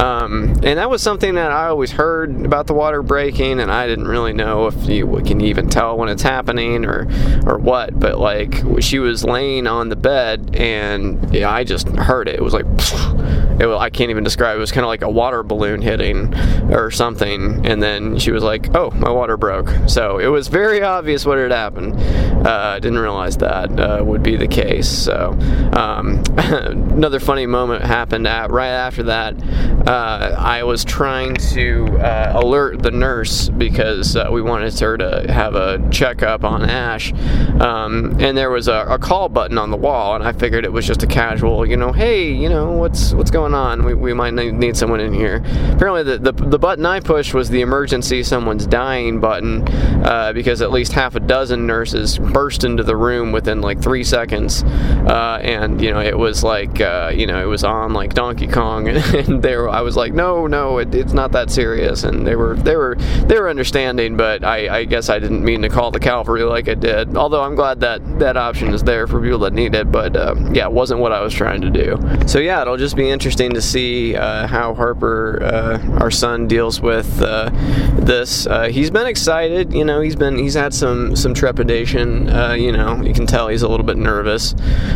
um, 0.00 0.50
and 0.62 0.78
that 0.78 0.90
was 0.90 1.02
something 1.02 1.34
that 1.34 1.50
I 1.50 1.68
always 1.68 1.92
heard 1.92 2.44
about 2.44 2.66
the 2.66 2.74
water 2.74 3.02
breaking, 3.02 3.60
and 3.60 3.70
I 3.70 3.86
didn't 3.86 4.08
really 4.08 4.32
know 4.32 4.66
if 4.66 4.86
you 4.86 5.20
can 5.26 5.40
even 5.40 5.68
tell 5.68 5.96
when 5.96 6.08
it's 6.08 6.22
happening 6.22 6.84
or 6.84 7.08
or 7.46 7.58
what. 7.58 7.98
But 7.98 8.18
like 8.18 8.62
she 8.80 8.98
was 8.98 9.24
laying 9.24 9.66
on 9.66 9.88
the 9.88 9.96
bed, 9.96 10.54
and 10.54 11.34
yeah, 11.34 11.50
I 11.50 11.64
just 11.64 11.88
heard 11.88 12.28
it. 12.28 12.36
It 12.36 12.42
was 12.42 12.54
like. 12.54 12.66
It, 13.60 13.66
I 13.66 13.90
can't 13.90 14.10
even 14.10 14.24
describe. 14.24 14.56
It 14.56 14.60
was 14.60 14.72
kind 14.72 14.84
of 14.84 14.88
like 14.88 15.02
a 15.02 15.10
water 15.10 15.42
balloon 15.42 15.82
hitting 15.82 16.34
or 16.72 16.90
something, 16.90 17.66
and 17.66 17.82
then 17.82 18.18
she 18.18 18.30
was 18.30 18.42
like, 18.42 18.74
"Oh, 18.74 18.90
my 18.92 19.10
water 19.10 19.36
broke." 19.36 19.70
So 19.86 20.18
it 20.18 20.28
was 20.28 20.48
very 20.48 20.82
obvious 20.82 21.24
what 21.26 21.38
had 21.38 21.50
happened. 21.50 21.96
Uh, 22.46 22.78
didn't 22.78 22.98
realize 22.98 23.36
that 23.38 23.78
uh, 23.78 24.02
would 24.04 24.22
be 24.22 24.36
the 24.36 24.48
case. 24.48 24.88
So 24.88 25.36
um, 25.72 26.22
another 26.36 27.20
funny 27.20 27.46
moment 27.46 27.84
happened 27.84 28.26
at, 28.26 28.50
right 28.50 28.68
after 28.68 29.04
that. 29.04 29.34
Uh, 29.86 30.36
I 30.38 30.62
was 30.62 30.84
trying 30.84 31.34
to 31.36 31.86
uh, 31.98 32.32
alert 32.34 32.82
the 32.82 32.90
nurse 32.90 33.48
because 33.48 34.16
uh, 34.16 34.28
we 34.30 34.42
wanted 34.42 34.78
her 34.78 34.96
to 34.96 35.32
have 35.32 35.54
a 35.54 35.88
checkup 35.90 36.44
on 36.44 36.68
Ash, 36.68 37.12
um, 37.60 38.16
and 38.20 38.36
there 38.36 38.50
was 38.50 38.68
a, 38.68 38.86
a 38.88 38.98
call 38.98 39.28
button 39.28 39.58
on 39.58 39.70
the 39.70 39.76
wall, 39.76 40.14
and 40.14 40.22
I 40.22 40.32
figured 40.32 40.64
it 40.64 40.72
was 40.72 40.86
just 40.86 41.02
a 41.02 41.06
casual, 41.06 41.66
you 41.66 41.76
know, 41.76 41.92
hey, 41.92 42.32
you 42.32 42.48
know, 42.48 42.72
what's 42.72 43.12
what's 43.12 43.30
going 43.30 43.41
on? 43.50 43.84
We, 43.84 43.94
we 43.94 44.14
might 44.14 44.32
need 44.34 44.76
someone 44.76 45.00
in 45.00 45.12
here. 45.12 45.42
Apparently, 45.72 46.02
the, 46.04 46.18
the, 46.18 46.32
the 46.32 46.58
button 46.58 46.86
I 46.86 47.00
pushed 47.00 47.34
was 47.34 47.50
the 47.50 47.60
emergency 47.60 48.22
someone's 48.22 48.66
dying 48.66 49.20
button 49.20 49.66
uh, 50.04 50.32
because 50.32 50.62
at 50.62 50.70
least 50.70 50.92
half 50.92 51.16
a 51.16 51.20
dozen 51.20 51.66
nurses 51.66 52.18
burst 52.18 52.64
into 52.64 52.82
the 52.82 52.96
room 52.96 53.32
within 53.32 53.60
like 53.60 53.82
three 53.82 54.04
seconds, 54.04 54.62
uh, 54.62 55.40
and 55.42 55.82
you 55.82 55.90
know 55.90 56.00
it 56.00 56.16
was 56.16 56.44
like 56.44 56.80
uh, 56.80 57.10
you 57.14 57.26
know 57.26 57.42
it 57.42 57.46
was 57.46 57.64
on 57.64 57.92
like 57.92 58.14
Donkey 58.14 58.46
Kong, 58.46 58.88
and 58.88 59.42
there 59.42 59.68
I 59.68 59.80
was 59.80 59.96
like, 59.96 60.12
no, 60.12 60.46
no, 60.46 60.78
it, 60.78 60.94
it's 60.94 61.12
not 61.12 61.32
that 61.32 61.50
serious, 61.50 62.04
and 62.04 62.26
they 62.26 62.36
were 62.36 62.54
they 62.56 62.76
were 62.76 62.96
they 63.26 63.38
were 63.40 63.48
understanding, 63.48 64.16
but 64.16 64.44
I, 64.44 64.78
I 64.78 64.84
guess 64.84 65.08
I 65.08 65.18
didn't 65.18 65.44
mean 65.44 65.62
to 65.62 65.68
call 65.68 65.90
the 65.90 66.00
cavalry 66.00 66.44
like 66.44 66.68
I 66.68 66.74
did. 66.74 67.16
Although 67.16 67.42
I'm 67.42 67.54
glad 67.54 67.80
that 67.80 68.18
that 68.18 68.36
option 68.36 68.72
is 68.72 68.82
there 68.82 69.06
for 69.06 69.20
people 69.20 69.40
that 69.40 69.52
need 69.52 69.74
it, 69.74 69.90
but 69.90 70.16
uh, 70.16 70.34
yeah, 70.52 70.66
it 70.66 70.72
wasn't 70.72 71.00
what 71.00 71.12
I 71.12 71.20
was 71.20 71.34
trying 71.34 71.60
to 71.62 71.70
do. 71.70 71.98
So 72.26 72.38
yeah, 72.38 72.62
it'll 72.62 72.76
just 72.76 72.96
be 72.96 73.10
interesting 73.10 73.31
to 73.54 73.62
see 73.62 74.16
uh, 74.16 74.46
how 74.46 74.74
Harper, 74.74 75.42
uh, 75.42 75.98
our 76.00 76.10
son, 76.10 76.46
deals 76.46 76.80
with 76.80 77.20
uh, 77.22 77.50
this. 77.94 78.46
Uh, 78.46 78.68
he's 78.68 78.90
been 78.90 79.06
excited, 79.06 79.72
you 79.72 79.84
know. 79.84 80.00
He's 80.00 80.16
been 80.16 80.38
he's 80.38 80.54
had 80.54 80.72
some 80.74 81.16
some 81.16 81.34
trepidation. 81.34 82.28
Uh, 82.28 82.52
you 82.52 82.72
know, 82.72 83.02
you 83.02 83.12
can 83.12 83.26
tell 83.26 83.48
he's 83.48 83.62
a 83.62 83.68
little 83.68 83.86
bit 83.86 83.96
nervous, 83.96 84.54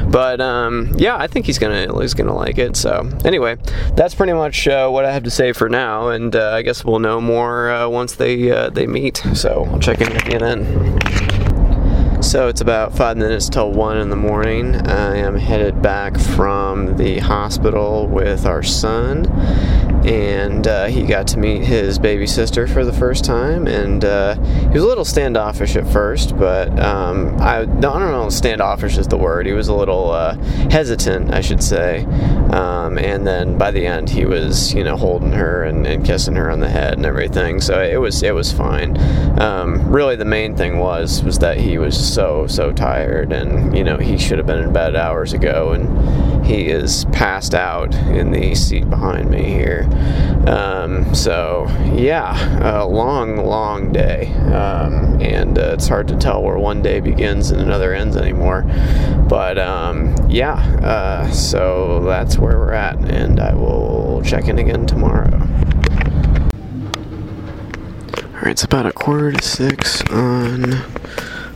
but 0.08 0.40
um, 0.40 0.92
yeah, 0.96 1.16
I 1.16 1.26
think 1.26 1.46
he's 1.46 1.58
gonna 1.58 2.00
he's 2.00 2.14
gonna 2.14 2.34
like 2.34 2.58
it. 2.58 2.76
So 2.76 3.08
anyway, 3.24 3.56
that's 3.94 4.14
pretty 4.14 4.32
much 4.32 4.66
what 4.66 5.04
I 5.04 5.12
have 5.12 5.24
to 5.24 5.30
say 5.30 5.52
for 5.52 5.68
now, 5.68 6.08
and 6.08 6.34
I 6.34 6.62
guess 6.62 6.84
we'll 6.84 6.98
know 6.98 7.20
more 7.20 7.88
once 7.88 8.14
they 8.14 8.48
they 8.70 8.86
meet. 8.86 9.18
So 9.34 9.68
I'll 9.70 9.78
check 9.78 10.00
in 10.00 10.12
with 10.12 10.26
then. 10.38 11.25
So 12.26 12.48
it's 12.48 12.60
about 12.60 12.92
five 12.92 13.16
minutes 13.16 13.48
till 13.48 13.70
one 13.70 13.98
in 13.98 14.10
the 14.10 14.16
morning. 14.16 14.74
I 14.74 15.18
am 15.18 15.36
headed 15.36 15.80
back 15.80 16.18
from 16.18 16.96
the 16.96 17.20
hospital 17.20 18.08
with 18.08 18.46
our 18.46 18.64
son, 18.64 19.26
and 20.04 20.66
uh, 20.66 20.86
he 20.86 21.04
got 21.04 21.28
to 21.28 21.38
meet 21.38 21.62
his 21.62 22.00
baby 22.00 22.26
sister 22.26 22.66
for 22.66 22.84
the 22.84 22.92
first 22.92 23.24
time. 23.24 23.68
And 23.68 24.04
uh, 24.04 24.34
he 24.42 24.68
was 24.70 24.82
a 24.82 24.86
little 24.86 25.04
standoffish 25.04 25.76
at 25.76 25.86
first, 25.86 26.36
but 26.36 26.76
um, 26.80 27.40
I, 27.40 27.60
I, 27.60 27.64
don't 27.64 28.00
know, 28.00 28.28
standoffish 28.28 28.98
is 28.98 29.06
the 29.06 29.16
word. 29.16 29.46
He 29.46 29.52
was 29.52 29.68
a 29.68 29.74
little 29.74 30.10
uh, 30.10 30.34
hesitant, 30.68 31.32
I 31.32 31.40
should 31.40 31.62
say. 31.62 32.04
Um, 32.50 32.98
and 32.98 33.26
then 33.26 33.56
by 33.58 33.70
the 33.70 33.86
end, 33.86 34.08
he 34.08 34.24
was, 34.24 34.74
you 34.74 34.84
know, 34.84 34.96
holding 34.96 35.32
her 35.32 35.62
and, 35.62 35.86
and, 35.86 36.04
kissing 36.04 36.36
her 36.36 36.50
on 36.50 36.60
the 36.60 36.68
head 36.68 36.94
and 36.94 37.06
everything. 37.06 37.60
So 37.60 37.80
it 37.80 37.96
was 37.96 38.22
it 38.22 38.34
was 38.34 38.52
fine. 38.52 38.96
Um, 39.40 39.90
really, 39.90 40.14
the 40.14 40.24
main 40.24 40.56
thing 40.56 40.78
was 40.78 41.22
was 41.24 41.38
that 41.40 41.58
he 41.58 41.78
was 41.78 42.15
so 42.16 42.46
so 42.46 42.72
tired, 42.72 43.30
and 43.30 43.76
you 43.76 43.84
know, 43.84 43.98
he 43.98 44.16
should 44.16 44.38
have 44.38 44.46
been 44.46 44.62
in 44.62 44.72
bed 44.72 44.96
hours 44.96 45.34
ago, 45.34 45.72
and 45.72 46.46
he 46.46 46.68
is 46.68 47.04
passed 47.12 47.54
out 47.54 47.94
in 47.94 48.30
the 48.30 48.54
seat 48.54 48.88
behind 48.88 49.28
me 49.28 49.44
here. 49.44 49.86
Um, 50.46 51.14
so 51.14 51.66
yeah, 51.94 52.80
a 52.80 52.86
long 52.86 53.36
long 53.36 53.92
day, 53.92 54.32
um, 54.54 55.20
and 55.20 55.58
uh, 55.58 55.74
it's 55.74 55.88
hard 55.88 56.08
to 56.08 56.16
tell 56.16 56.42
where 56.42 56.56
one 56.56 56.80
day 56.80 57.00
begins 57.00 57.50
and 57.50 57.60
another 57.60 57.92
ends 57.92 58.16
anymore. 58.16 58.62
But 59.28 59.58
um, 59.58 60.14
yeah, 60.30 60.54
uh, 60.82 61.30
so 61.32 62.02
that's 62.04 62.38
where 62.38 62.56
we're 62.58 62.72
at, 62.72 62.96
and 63.10 63.40
I 63.40 63.52
will 63.52 64.22
check 64.24 64.48
in 64.48 64.58
again 64.58 64.86
tomorrow. 64.86 65.36
Alright, 68.36 68.52
it's 68.52 68.64
about 68.64 68.86
a 68.86 68.92
quarter 68.92 69.32
to 69.32 69.42
six 69.42 70.02
on 70.10 70.82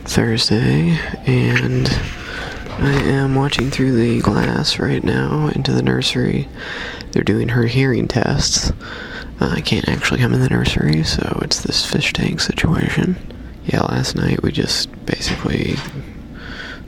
Thursday, 0.03 0.97
and 1.25 1.87
I 2.79 2.91
am 3.03 3.35
watching 3.35 3.69
through 3.69 3.93
the 3.93 4.21
glass 4.21 4.79
right 4.79 5.03
now 5.03 5.47
into 5.47 5.71
the 5.71 5.83
nursery. 5.83 6.47
They're 7.11 7.23
doing 7.23 7.49
her 7.49 7.65
hearing 7.65 8.07
tests. 8.07 8.71
Uh, 9.39 9.53
I 9.55 9.61
can't 9.61 9.87
actually 9.87 10.19
come 10.19 10.33
in 10.33 10.41
the 10.41 10.49
nursery, 10.49 11.03
so 11.03 11.39
it's 11.43 11.61
this 11.61 11.85
fish 11.85 12.13
tank 12.13 12.39
situation. 12.39 13.15
Yeah, 13.65 13.81
last 13.81 14.15
night 14.15 14.41
we 14.41 14.51
just 14.51 14.89
basically 15.05 15.75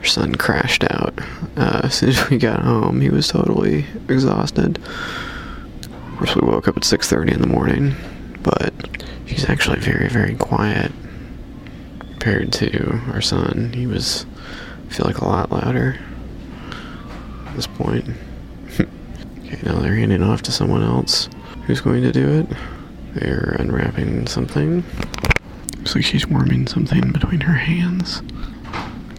son 0.03 0.35
crashed 0.35 0.83
out. 0.89 1.13
Uh, 1.55 1.81
as 1.85 1.95
soon 1.95 2.09
as 2.09 2.29
we 2.29 2.37
got 2.37 2.61
home, 2.61 3.01
he 3.01 3.09
was 3.09 3.27
totally 3.27 3.85
exhausted. 4.09 4.77
Of 4.77 6.17
course, 6.17 6.35
we 6.35 6.47
woke 6.47 6.67
up 6.67 6.77
at 6.77 6.83
6:30 6.83 7.33
in 7.33 7.41
the 7.41 7.47
morning, 7.47 7.95
but 8.41 8.73
he's 9.25 9.49
actually 9.49 9.79
very, 9.79 10.09
very 10.09 10.35
quiet 10.35 10.91
compared 12.23 12.53
to 12.53 13.01
our 13.11 13.19
son. 13.19 13.73
He 13.73 13.85
was, 13.85 14.25
I 14.87 14.93
feel 14.93 15.05
like, 15.05 15.17
a 15.17 15.25
lot 15.25 15.51
louder 15.51 15.99
at 17.47 17.55
this 17.57 17.67
point. 17.67 18.05
okay, 18.79 19.59
now 19.63 19.79
they're 19.79 19.95
handing 19.95 20.23
off 20.23 20.41
to 20.43 20.51
someone 20.53 20.83
else. 20.83 21.27
Who's 21.65 21.81
going 21.81 22.01
to 22.03 22.13
do 22.13 22.39
it? 22.39 22.47
They're 23.13 23.57
unwrapping 23.59 24.27
something. 24.27 24.85
Looks 25.79 25.95
like 25.95 26.05
she's 26.05 26.25
warming 26.25 26.67
something 26.67 27.11
between 27.11 27.41
her 27.41 27.55
hands. 27.55 28.21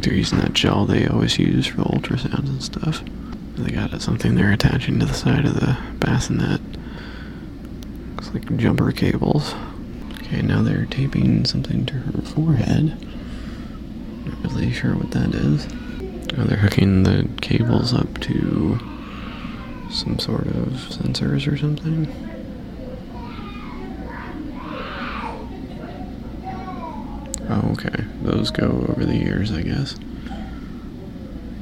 They're 0.01 0.15
using 0.15 0.39
that 0.39 0.55
gel 0.55 0.87
they 0.87 1.07
always 1.07 1.39
use 1.39 1.67
for 1.67 1.83
ultrasounds 1.83 2.49
and 2.49 2.63
stuff. 2.63 3.03
They 3.57 3.73
got 3.73 4.01
something 4.01 4.35
they're 4.35 4.53
attaching 4.53 4.99
to 5.01 5.05
the 5.05 5.13
side 5.13 5.45
of 5.45 5.57
the 5.57 5.77
bassinet. 5.99 6.63
Looks 8.17 8.33
like 8.33 8.57
jumper 8.57 8.93
cables. 8.93 9.55
Okay, 10.25 10.43
now 10.43 10.63
they're 10.63 10.87
taping 10.87 11.45
something 11.45 11.85
to 11.87 11.95
her 11.95 12.23
forehead. 12.23 12.97
Not 14.25 14.43
really 14.43 14.73
sure 14.73 14.95
what 14.95 15.11
that 15.11 15.35
is. 15.35 15.67
Oh, 16.37 16.45
they're 16.45 16.59
hooking 16.59 17.03
the 17.03 17.29
cables 17.41 17.93
up 17.93 18.21
to 18.23 18.79
some 19.91 20.19
sort 20.19 20.47
of 20.47 20.69
sensors 20.91 21.51
or 21.51 21.57
something. 21.57 22.09
Oh, 27.49 27.73
okay. 27.73 28.05
Those 28.23 28.51
go 28.51 28.87
over 28.89 29.05
the 29.05 29.13
ears, 29.13 29.53
I 29.53 29.63
guess. 29.63 29.95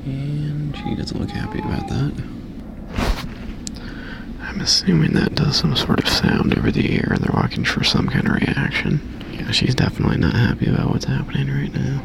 And 0.04 0.74
she 0.76 0.94
doesn't 0.94 1.20
look 1.20 1.30
happy 1.30 1.58
about 1.58 1.88
that. 1.88 2.12
Assuming 4.62 5.12
that 5.14 5.34
does 5.34 5.56
some 5.56 5.74
sort 5.74 5.98
of 5.98 6.08
sound 6.08 6.56
over 6.56 6.70
the 6.70 6.94
ear 6.94 7.08
and 7.10 7.20
they're 7.20 7.42
looking 7.42 7.64
for 7.64 7.82
some 7.82 8.06
kind 8.06 8.28
of 8.28 8.34
reaction. 8.34 9.00
Yeah, 9.32 9.50
she's 9.50 9.74
definitely 9.74 10.18
not 10.18 10.34
happy 10.34 10.70
about 10.70 10.90
what's 10.90 11.04
happening 11.04 11.50
right 11.50 11.74
now. 11.74 12.00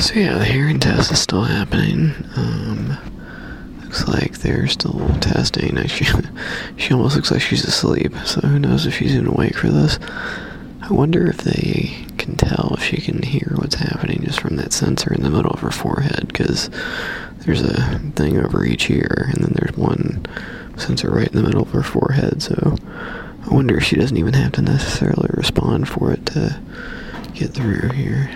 So 0.00 0.14
yeah, 0.14 0.36
the 0.36 0.44
hearing 0.44 0.80
test 0.80 1.12
is 1.12 1.20
still 1.20 1.44
happening. 1.44 2.12
Um, 2.36 2.98
looks 3.84 4.08
like 4.08 4.38
they're 4.38 4.66
still 4.66 5.08
testing. 5.20 5.76
She, 5.86 6.04
she 6.76 6.92
almost 6.92 7.14
looks 7.14 7.30
like 7.30 7.40
she's 7.42 7.64
asleep, 7.64 8.12
so 8.24 8.40
who 8.40 8.58
knows 8.58 8.86
if 8.86 8.94
she's 8.94 9.14
even 9.14 9.28
awake 9.28 9.56
for 9.56 9.68
this. 9.68 10.00
I 10.82 10.92
wonder 10.92 11.28
if 11.28 11.38
they 11.38 12.06
can 12.18 12.34
tell 12.36 12.74
if 12.76 12.82
she 12.82 13.00
can 13.00 13.22
hear 13.22 13.52
what's 13.54 13.76
happening 13.76 14.22
just 14.24 14.40
from 14.40 14.56
that 14.56 14.72
sensor 14.72 15.14
in 15.14 15.22
the 15.22 15.30
middle 15.30 15.52
of 15.52 15.60
her 15.60 15.70
forehead, 15.70 16.26
because 16.26 16.70
there's 17.38 17.62
a 17.62 17.98
thing 18.16 18.36
over 18.38 18.64
each 18.64 18.90
ear, 18.90 19.30
and 19.32 19.44
then 19.44 19.52
there's 19.54 19.76
one 19.76 20.26
sensor 20.80 21.10
right 21.10 21.28
in 21.28 21.36
the 21.36 21.42
middle 21.42 21.62
of 21.62 21.70
her 21.70 21.82
forehead, 21.82 22.42
so 22.42 22.76
I 23.44 23.54
wonder 23.54 23.76
if 23.76 23.84
she 23.84 23.96
doesn't 23.96 24.16
even 24.16 24.34
have 24.34 24.52
to 24.52 24.62
necessarily 24.62 25.28
respond 25.32 25.88
for 25.88 26.12
it 26.12 26.26
to 26.26 26.60
get 27.34 27.52
through 27.52 27.90
here. 27.90 28.30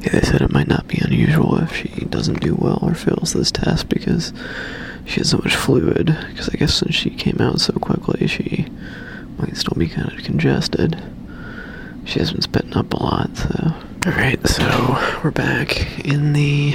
Yeah, 0.00 0.10
they 0.12 0.20
said 0.20 0.42
it 0.42 0.52
might 0.52 0.68
not 0.68 0.88
be 0.88 0.98
unusual 1.00 1.58
if 1.58 1.74
she 1.76 1.88
doesn't 2.06 2.40
do 2.40 2.54
well 2.54 2.78
or 2.82 2.94
fails 2.94 3.32
this 3.32 3.50
test 3.50 3.88
because 3.88 4.32
she 5.04 5.20
has 5.20 5.30
so 5.30 5.38
much 5.38 5.54
fluid. 5.54 6.16
Because 6.28 6.48
I 6.48 6.56
guess 6.56 6.74
since 6.74 6.94
she 6.94 7.10
came 7.10 7.40
out 7.40 7.60
so 7.60 7.72
quickly, 7.74 8.26
she 8.26 8.66
might 9.38 9.56
still 9.56 9.76
be 9.78 9.88
kind 9.88 10.12
of 10.12 10.24
congested 10.24 11.00
she 12.04 12.18
has 12.18 12.32
been 12.32 12.42
spitting 12.42 12.76
up 12.76 12.92
a 12.92 13.02
lot, 13.02 13.36
so 13.36 13.74
All 14.06 14.12
right, 14.12 14.46
so 14.46 15.20
we're 15.22 15.30
back 15.30 16.04
in 16.04 16.32
the 16.32 16.74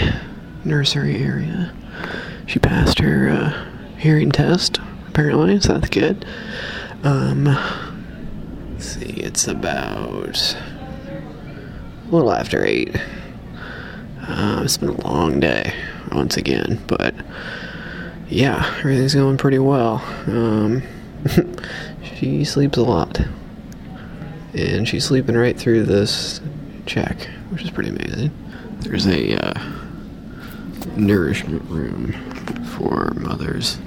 nursery 0.63 1.17
area. 1.17 1.73
She 2.45 2.59
passed 2.59 2.99
her 2.99 3.29
uh, 3.29 3.65
hearing 3.97 4.31
test, 4.31 4.79
apparently, 5.17 5.59
so 5.59 5.73
that's 5.73 5.89
good. 5.89 6.23
Um, 7.01 7.45
let's 8.71 8.85
see, 8.85 9.19
it's 9.19 9.47
about 9.47 10.53
a 10.53 12.11
little 12.11 12.31
after 12.31 12.63
8. 12.63 12.95
Uh, 14.21 14.61
it's 14.63 14.77
been 14.77 14.89
a 14.89 15.07
long 15.07 15.39
day, 15.39 15.73
once 16.11 16.37
again, 16.37 16.79
but 16.85 17.15
yeah, 18.29 18.75
everything's 18.77 19.15
going 19.15 19.37
pretty 19.37 19.57
well. 19.57 20.03
Um, 20.27 20.83
she 22.19 22.45
sleeps 22.45 22.77
a 22.77 22.83
lot. 22.83 23.19
And 24.53 24.87
she's 24.87 25.03
sleeping 25.03 25.35
right 25.35 25.57
through 25.57 25.85
this 25.85 26.41
check, 26.85 27.27
which 27.49 27.63
is 27.63 27.71
pretty 27.71 27.89
amazing. 27.89 28.29
There's 28.81 29.07
a 29.07 29.35
uh, 29.35 29.71
nourishment 30.95 31.63
room 31.63 32.11
for 32.77 33.15
mothers. 33.15 33.79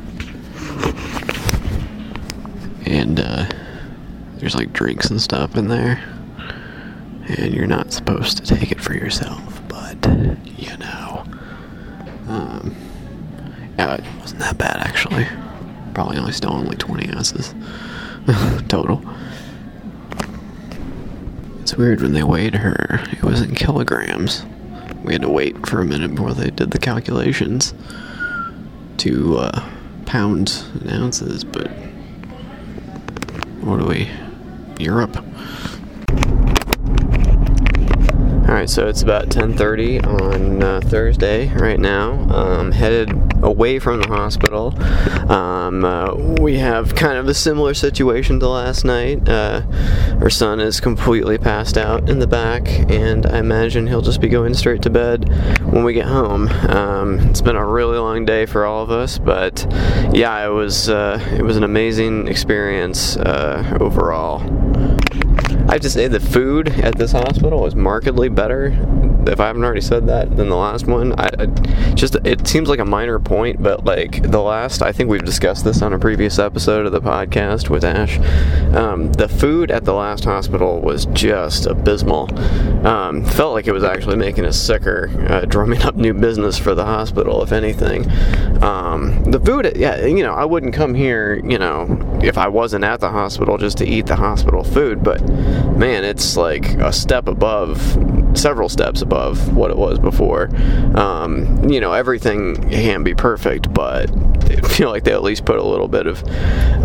And 2.90 3.20
uh, 3.20 3.48
there's 4.38 4.56
like 4.56 4.72
drinks 4.72 5.10
and 5.10 5.22
stuff 5.22 5.56
in 5.56 5.68
there. 5.68 6.02
And 7.28 7.54
you're 7.54 7.68
not 7.68 7.92
supposed 7.92 8.38
to 8.38 8.56
take 8.56 8.72
it 8.72 8.80
for 8.80 8.94
yourself, 8.94 9.62
but 9.68 10.04
you 10.58 10.76
know. 10.78 11.24
Um, 12.26 12.74
yeah, 13.78 13.94
it 13.94 14.04
wasn't 14.18 14.40
that 14.40 14.58
bad 14.58 14.78
actually. 14.78 15.24
Probably 15.94 16.18
only 16.18 16.32
stolen 16.32 16.66
like 16.66 16.78
20 16.78 17.12
ounces 17.12 17.54
total. 18.68 19.00
It's 21.60 21.76
weird 21.76 22.00
when 22.00 22.12
they 22.12 22.24
weighed 22.24 22.56
her, 22.56 23.00
it 23.12 23.22
was 23.22 23.40
in 23.40 23.54
kilograms. 23.54 24.44
We 25.04 25.12
had 25.12 25.22
to 25.22 25.28
wait 25.28 25.64
for 25.68 25.80
a 25.80 25.84
minute 25.84 26.10
before 26.16 26.34
they 26.34 26.50
did 26.50 26.72
the 26.72 26.78
calculations 26.80 27.72
to 28.96 29.38
uh, 29.38 29.70
pounds 30.06 30.62
and 30.80 30.90
ounces, 30.90 31.44
but 31.44 31.70
what 33.60 33.80
are 33.80 33.86
we? 33.86 34.08
Europe. 34.78 35.16
All 38.48 38.56
right, 38.56 38.68
so 38.68 38.88
it's 38.88 39.02
about 39.02 39.28
10:30 39.28 40.04
on 40.04 40.62
uh, 40.62 40.80
Thursday 40.80 41.48
right 41.54 41.78
now. 41.78 42.12
Um, 42.34 42.72
headed 42.72 43.29
away 43.42 43.78
from 43.78 44.00
the 44.00 44.08
hospital. 44.08 44.74
Um, 45.30 45.84
uh, 45.84 46.14
we 46.14 46.58
have 46.58 46.94
kind 46.94 47.18
of 47.18 47.28
a 47.28 47.34
similar 47.34 47.74
situation 47.74 48.40
to 48.40 48.48
last 48.48 48.84
night. 48.84 49.28
Uh, 49.28 49.62
our 50.20 50.30
son 50.30 50.60
is 50.60 50.80
completely 50.80 51.38
passed 51.38 51.78
out 51.78 52.08
in 52.08 52.18
the 52.18 52.26
back, 52.26 52.68
and 52.90 53.26
I 53.26 53.38
imagine 53.38 53.86
he'll 53.86 54.02
just 54.02 54.20
be 54.20 54.28
going 54.28 54.54
straight 54.54 54.82
to 54.82 54.90
bed 54.90 55.28
when 55.64 55.84
we 55.84 55.92
get 55.92 56.06
home. 56.06 56.48
Um, 56.68 57.18
it's 57.20 57.40
been 57.40 57.56
a 57.56 57.66
really 57.66 57.98
long 57.98 58.24
day 58.24 58.46
for 58.46 58.64
all 58.64 58.82
of 58.82 58.90
us, 58.90 59.18
but 59.18 59.66
yeah, 60.12 60.46
it 60.46 60.50
was 60.50 60.88
uh, 60.88 61.18
it 61.32 61.42
was 61.42 61.56
an 61.56 61.64
amazing 61.64 62.28
experience 62.28 63.16
uh, 63.16 63.78
overall. 63.80 64.40
I 65.68 65.74
have 65.74 65.82
to 65.82 65.90
say 65.90 66.08
the 66.08 66.20
food 66.20 66.68
at 66.80 66.96
this 66.96 67.12
hospital 67.12 67.60
was 67.60 67.74
markedly 67.74 68.28
better. 68.28 68.70
If 69.26 69.40
I 69.40 69.46
haven't 69.46 69.64
already 69.64 69.80
said 69.80 70.06
that, 70.06 70.36
then 70.36 70.48
the 70.48 70.56
last 70.56 70.86
one. 70.86 71.12
I, 71.18 71.28
I, 71.38 71.46
just 71.94 72.16
it 72.24 72.46
seems 72.48 72.68
like 72.68 72.78
a 72.78 72.84
minor 72.84 73.18
point, 73.18 73.62
but 73.62 73.84
like 73.84 74.22
the 74.22 74.40
last, 74.40 74.82
I 74.82 74.92
think 74.92 75.10
we've 75.10 75.24
discussed 75.24 75.64
this 75.64 75.82
on 75.82 75.92
a 75.92 75.98
previous 75.98 76.38
episode 76.38 76.86
of 76.86 76.92
the 76.92 77.00
podcast 77.00 77.68
with 77.68 77.84
Ash. 77.84 78.18
Um, 78.74 79.12
the 79.12 79.28
food 79.28 79.70
at 79.70 79.84
the 79.84 79.92
last 79.92 80.24
hospital 80.24 80.80
was 80.80 81.06
just 81.06 81.66
abysmal. 81.66 82.32
Um, 82.86 83.24
felt 83.24 83.54
like 83.54 83.66
it 83.66 83.72
was 83.72 83.84
actually 83.84 84.16
making 84.16 84.46
us 84.46 84.58
sicker, 84.58 85.10
uh, 85.28 85.42
drumming 85.42 85.82
up 85.82 85.96
new 85.96 86.14
business 86.14 86.58
for 86.58 86.74
the 86.74 86.84
hospital, 86.84 87.42
if 87.42 87.52
anything. 87.52 88.10
Um, 88.62 89.22
the 89.24 89.40
food, 89.40 89.72
yeah, 89.76 90.04
you 90.06 90.22
know, 90.22 90.32
I 90.32 90.44
wouldn't 90.44 90.74
come 90.74 90.94
here, 90.94 91.40
you 91.44 91.58
know, 91.58 92.20
if 92.22 92.38
I 92.38 92.48
wasn't 92.48 92.84
at 92.84 93.00
the 93.00 93.10
hospital 93.10 93.58
just 93.58 93.78
to 93.78 93.86
eat 93.86 94.06
the 94.06 94.16
hospital 94.16 94.64
food, 94.64 95.02
but 95.02 95.20
man, 95.76 96.04
it's 96.04 96.36
like 96.36 96.66
a 96.74 96.92
step 96.92 97.28
above, 97.28 97.78
several 98.34 98.68
steps 98.68 99.02
above 99.02 99.19
what 99.52 99.70
it 99.70 99.76
was 99.76 99.98
before. 99.98 100.48
Um, 100.96 101.68
you 101.68 101.80
know, 101.80 101.92
everything 101.92 102.56
can 102.70 103.02
be 103.02 103.14
perfect, 103.14 103.72
but 103.72 104.10
I 104.50 104.68
feel 104.68 104.90
like 104.90 105.04
they 105.04 105.12
at 105.12 105.22
least 105.22 105.44
put 105.44 105.56
a 105.56 105.62
little 105.62 105.88
bit 105.88 106.06
of, 106.06 106.22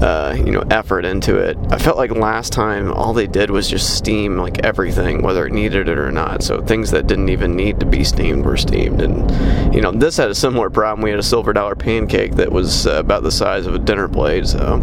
uh, 0.03 0.35
you 0.37 0.51
know, 0.51 0.63
effort 0.69 1.05
into 1.05 1.37
it. 1.37 1.57
I 1.71 1.77
felt 1.77 1.97
like 1.97 2.11
last 2.11 2.53
time 2.53 2.91
all 2.91 3.13
they 3.13 3.27
did 3.27 3.49
was 3.49 3.69
just 3.69 3.95
steam 3.97 4.37
like 4.37 4.63
everything, 4.63 5.21
whether 5.21 5.45
it 5.47 5.53
needed 5.53 5.87
it 5.87 5.97
or 5.97 6.11
not. 6.11 6.43
So 6.43 6.61
things 6.61 6.91
that 6.91 7.07
didn't 7.07 7.29
even 7.29 7.55
need 7.55 7.79
to 7.79 7.85
be 7.85 8.03
steamed 8.03 8.45
were 8.45 8.57
steamed, 8.57 9.01
and 9.01 9.73
you 9.73 9.81
know, 9.81 9.91
this 9.91 10.17
had 10.17 10.29
a 10.29 10.35
similar 10.35 10.69
problem. 10.69 11.03
We 11.03 11.09
had 11.09 11.19
a 11.19 11.23
silver 11.23 11.53
dollar 11.53 11.75
pancake 11.75 12.35
that 12.35 12.51
was 12.51 12.87
uh, 12.87 12.99
about 12.99 13.23
the 13.23 13.31
size 13.31 13.65
of 13.65 13.75
a 13.75 13.79
dinner 13.79 14.07
plate. 14.07 14.47
So 14.47 14.81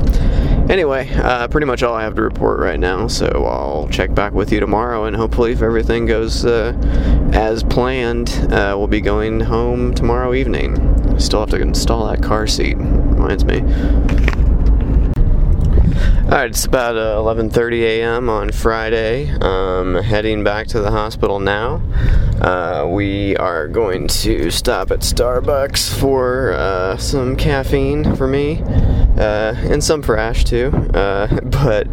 anyway, 0.69 1.09
uh, 1.15 1.49
pretty 1.49 1.67
much 1.67 1.83
all 1.83 1.95
I 1.95 2.03
have 2.03 2.15
to 2.17 2.23
report 2.23 2.61
right 2.61 2.79
now. 2.79 3.07
So 3.07 3.27
I'll 3.27 3.89
check 3.89 4.15
back 4.15 4.33
with 4.33 4.53
you 4.53 4.61
tomorrow, 4.61 5.05
and 5.05 5.17
hopefully, 5.17 5.53
if 5.53 5.63
everything 5.63 6.07
goes 6.07 6.45
uh, 6.45 6.73
as 7.33 7.63
planned, 7.63 8.31
uh, 8.53 8.75
we'll 8.77 8.87
be 8.87 9.01
going 9.01 9.41
home 9.41 9.95
tomorrow 9.95 10.35
evening. 10.35 11.19
Still 11.19 11.41
have 11.41 11.51
to 11.51 11.61
install 11.61 12.09
that 12.09 12.23
car 12.23 12.47
seat. 12.47 12.77
Reminds 12.77 13.45
me. 13.45 14.42
All 16.03 16.39
right, 16.39 16.51
it's 16.51 16.65
about 16.65 16.97
uh, 16.97 17.17
11:30 17.17 17.83
a.m. 17.83 18.29
on 18.29 18.53
Friday. 18.53 19.31
Um, 19.41 19.97
heading 19.97 20.43
back 20.43 20.67
to 20.69 20.81
the 20.81 20.91
hospital 20.91 21.39
now. 21.39 21.83
Uh, 22.41 22.89
we 22.89 23.37
are 23.37 23.69
going 23.69 24.09
to 24.09 24.51
stop 24.51 24.91
at 24.91 25.01
Starbucks 25.01 25.97
for 25.97 26.53
uh, 26.55 26.97
some 26.97 27.37
caffeine 27.37 28.17
for 28.17 28.27
me, 28.27 28.61
uh, 29.17 29.55
and 29.69 29.85
some 29.85 30.03
for 30.03 30.17
Ash 30.17 30.43
too. 30.43 30.73
Uh, 30.93 31.41
but 31.45 31.87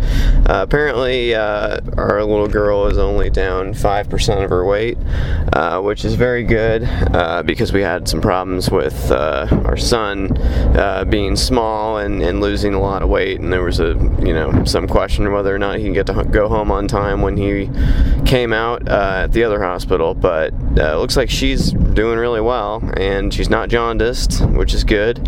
uh, 0.49 0.63
apparently, 0.63 1.35
uh, 1.35 1.79
our 1.97 2.23
little 2.23 2.47
girl 2.47 2.87
is 2.87 2.97
only 2.97 3.29
down 3.29 3.73
five 3.75 4.09
percent 4.09 4.43
of 4.43 4.49
her 4.49 4.65
weight, 4.65 4.97
which 5.83 6.03
is 6.03 6.15
very 6.15 6.43
good 6.43 6.81
because 7.45 7.71
we 7.73 7.81
had 7.81 8.07
some 8.07 8.21
problems 8.21 8.71
with 8.71 9.11
our 9.11 9.77
son 9.77 10.29
being 11.09 11.35
small 11.35 11.97
and, 11.97 12.23
and 12.23 12.41
losing 12.41 12.73
a 12.73 12.79
lot 12.79 13.03
of 13.03 13.09
weight, 13.09 13.39
and 13.39 13.51
there 13.51 13.63
was 13.63 13.79
a 13.79 13.98
you 14.25 14.33
know 14.33 14.63
some 14.65 14.87
question 14.87 15.31
whether 15.31 15.53
or 15.53 15.59
not 15.59 15.77
he 15.77 15.83
can 15.83 15.93
get 15.93 16.07
to 16.07 16.23
go 16.25 16.47
home 16.47 16.71
on 16.71 16.87
time 16.87 17.21
when 17.21 17.37
he 17.37 17.69
came 18.25 18.53
out 18.53 18.87
at 18.87 19.31
the 19.31 19.43
other 19.43 19.61
hospital, 19.61 20.13
but 20.13 20.39
but 20.39 20.53
uh, 20.79 20.97
looks 20.97 21.17
like 21.17 21.29
she's 21.29 21.71
doing 21.71 22.17
really 22.17 22.39
well 22.39 22.81
and 22.95 23.33
she's 23.33 23.49
not 23.49 23.67
jaundiced, 23.67 24.45
which 24.47 24.73
is 24.73 24.83
good. 24.83 25.27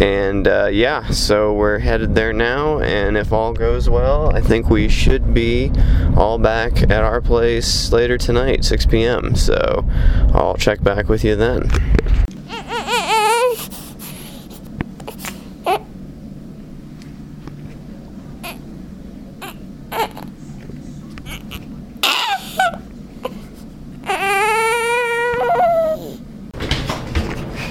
And 0.00 0.48
uh, 0.48 0.68
yeah, 0.72 1.08
so 1.10 1.52
we're 1.52 1.78
headed 1.78 2.14
there 2.14 2.32
now, 2.32 2.80
and 2.80 3.16
if 3.16 3.32
all 3.32 3.52
goes 3.52 3.88
well, 3.88 4.34
I 4.34 4.40
think 4.40 4.68
we 4.68 4.88
should 4.88 5.34
be 5.34 5.70
all 6.16 6.38
back 6.38 6.82
at 6.82 7.04
our 7.04 7.20
place 7.20 7.92
later 7.92 8.18
tonight, 8.18 8.64
6 8.64 8.86
p.m. 8.86 9.36
So 9.36 9.84
I'll 10.34 10.56
check 10.56 10.82
back 10.82 11.08
with 11.08 11.24
you 11.24 11.36
then. 11.36 11.70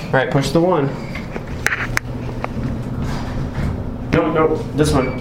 Alright, 0.07 0.31
push 0.31 0.51
the 0.51 0.61
one. 0.61 0.87
No, 4.13 4.31
no, 4.31 4.55
this 4.77 4.93
one. 4.93 5.19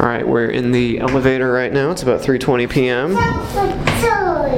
Alright, 0.00 0.26
we're 0.26 0.50
in 0.50 0.72
the 0.72 0.98
elevator 0.98 1.52
right 1.52 1.72
now. 1.72 1.92
It's 1.92 2.02
about 2.02 2.20
3.20 2.20 2.68
p.m. 2.68 3.14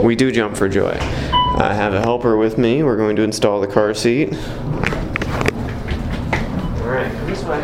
We 0.02 0.16
do 0.16 0.32
jump 0.32 0.56
for 0.56 0.70
joy. 0.70 0.96
I 0.98 1.74
have 1.74 1.92
a 1.92 2.00
helper 2.00 2.38
with 2.38 2.56
me. 2.56 2.82
We're 2.82 2.96
going 2.96 3.14
to 3.16 3.22
install 3.22 3.60
the 3.60 3.66
car 3.66 3.92
seat. 3.92 4.32
Alright, 6.80 7.12
come 7.12 7.26
this 7.26 7.44
way. 7.44 7.60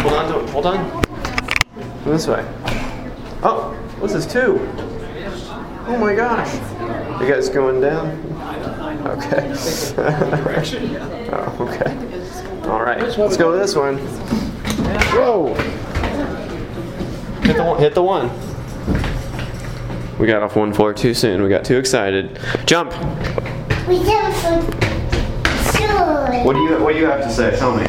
Hold 0.00 0.14
on, 0.14 0.32
don't, 0.32 0.48
hold 0.48 0.64
on. 0.64 1.02
Come 2.02 2.12
this 2.12 2.26
way. 2.26 2.42
Oh, 3.42 3.76
what's 3.98 4.14
this, 4.14 4.24
two? 4.24 4.58
Oh 5.86 5.98
my 6.00 6.14
gosh. 6.14 6.54
You 7.20 7.28
guys 7.28 7.50
going 7.50 7.82
down? 7.82 8.31
Okay. 9.12 9.52
oh, 11.32 11.56
okay. 11.60 12.68
All 12.68 12.82
right. 12.82 12.98
Let's 13.18 13.36
go 13.36 13.50
with 13.50 13.60
this 13.60 13.74
one. 13.76 13.98
Whoa! 15.12 15.54
Hit 17.42 17.56
the 17.56 17.64
one. 17.64 17.78
Hit 17.78 17.94
the 17.94 18.02
one. 18.02 18.30
We 20.18 20.26
got 20.26 20.42
off 20.42 20.56
one 20.56 20.72
floor 20.72 20.94
too 20.94 21.12
soon. 21.14 21.42
We 21.42 21.48
got 21.48 21.64
too 21.64 21.76
excited. 21.76 22.38
Jump. 22.64 22.92
We 23.86 24.02
jumped 24.04 24.38
for 24.38 24.62
joy. 25.76 26.42
What 26.44 26.54
do 26.54 26.60
you 26.62 26.78
What 26.82 26.92
do 26.94 26.98
you 26.98 27.06
have 27.06 27.22
to 27.22 27.30
say? 27.30 27.54
Tell 27.58 27.76
me. 27.76 27.84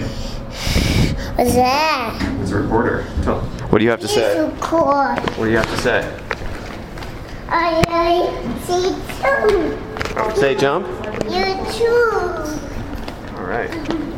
What's 1.35 1.53
that? 1.55 2.39
It's 2.41 2.51
a 2.51 2.57
reporter. 2.57 3.05
Tell. 3.23 3.39
What 3.69 3.79
do 3.79 3.85
you 3.85 3.91
have 3.91 3.99
to 4.01 4.05
It's 4.05 4.13
say? 4.13 4.33
so 4.33 4.53
cool. 4.59 5.15
What 5.37 5.45
do 5.45 5.49
you 5.51 5.57
have 5.57 5.69
to 5.69 5.77
say? 5.81 6.19
I, 7.47 7.83
I 7.87 8.27
see 8.65 8.95
two. 9.21 10.39
Say 10.39 10.55
jump. 10.55 10.85
You 11.29 11.55
too. 11.71 12.11
All 13.37 13.45
right. 13.45 13.71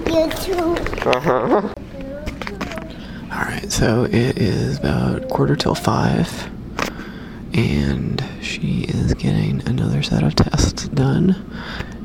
You 0.08 0.30
too. 0.42 0.76
Uh-huh. 1.08 1.74
All 3.32 3.42
right, 3.42 3.72
so 3.72 4.06
it 4.06 4.38
is 4.38 4.80
about 4.80 5.28
quarter 5.30 5.56
till 5.56 5.76
five, 5.76 6.50
and 7.54 8.24
she 8.42 8.84
is 8.88 9.14
getting 9.16 9.68
another 9.68 10.02
set 10.02 10.24
of 10.24 10.36
tests 10.36 10.88
done. 10.88 11.36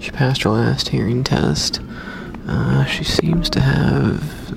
She 0.01 0.11
passed 0.11 0.43
her 0.43 0.51
last 0.51 0.89
hearing 0.89 1.23
test. 1.23 1.81
Uh, 2.49 2.85
she 2.87 3.05
seems 3.05 3.49
to 3.51 3.61
have, 3.61 4.55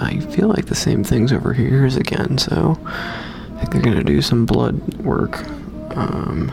I 0.00 0.18
feel 0.18 0.48
like 0.48 0.66
the 0.66 0.74
same 0.74 1.04
things 1.04 1.32
over 1.32 1.52
her 1.52 1.62
ears 1.62 1.96
again, 1.96 2.38
so 2.38 2.76
I 2.86 3.64
think 3.66 3.72
they're 3.72 3.82
gonna 3.82 4.02
do 4.02 4.20
some 4.20 4.46
blood 4.46 4.80
work. 4.98 5.38
Um, 5.96 6.50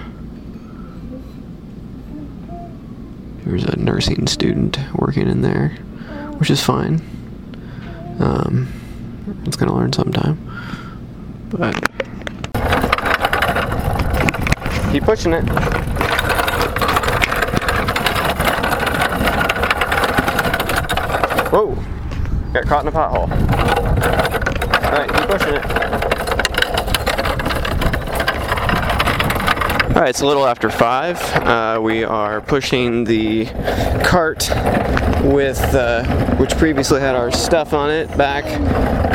there's 3.47 3.63
a 3.63 3.77
nursing 3.77 4.27
student 4.27 4.77
working 4.93 5.29
in 5.29 5.41
there, 5.41 5.69
which 6.37 6.49
is 6.49 6.61
fine. 6.61 7.01
Um, 8.19 8.67
it's 9.45 9.55
gonna 9.55 9.73
learn 9.73 9.93
sometime. 9.93 10.37
But 11.49 11.75
keep 14.91 15.03
pushing 15.03 15.31
it. 15.31 15.43
Whoa! 21.49 21.73
Got 22.51 22.65
caught 22.65 22.81
in 22.81 22.89
a 22.89 22.91
pothole. 22.91 23.31
Alright, 24.83 25.09
keep 25.09 25.29
pushing 25.29 25.53
it. 25.53 25.76
Alright, 29.97 30.11
it's 30.11 30.21
a 30.21 30.27
little 30.27 30.45
after 30.45 30.69
five. 30.69 31.19
Uh, 31.37 31.79
we 31.81 32.03
are 32.03 32.39
pushing 32.39 33.03
the 33.03 33.45
cart 34.05 34.47
with, 35.23 35.59
uh, 35.73 36.03
which 36.35 36.55
previously 36.57 36.99
had 36.99 37.15
our 37.15 37.31
stuff 37.31 37.73
on 37.73 37.89
it, 37.89 38.15
back. 38.15 38.45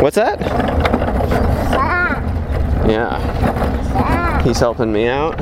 What's 0.02 0.16
that? 0.16 0.40
Yeah, 2.90 4.42
he's 4.42 4.58
helping 4.58 4.92
me 4.92 5.06
out. 5.06 5.40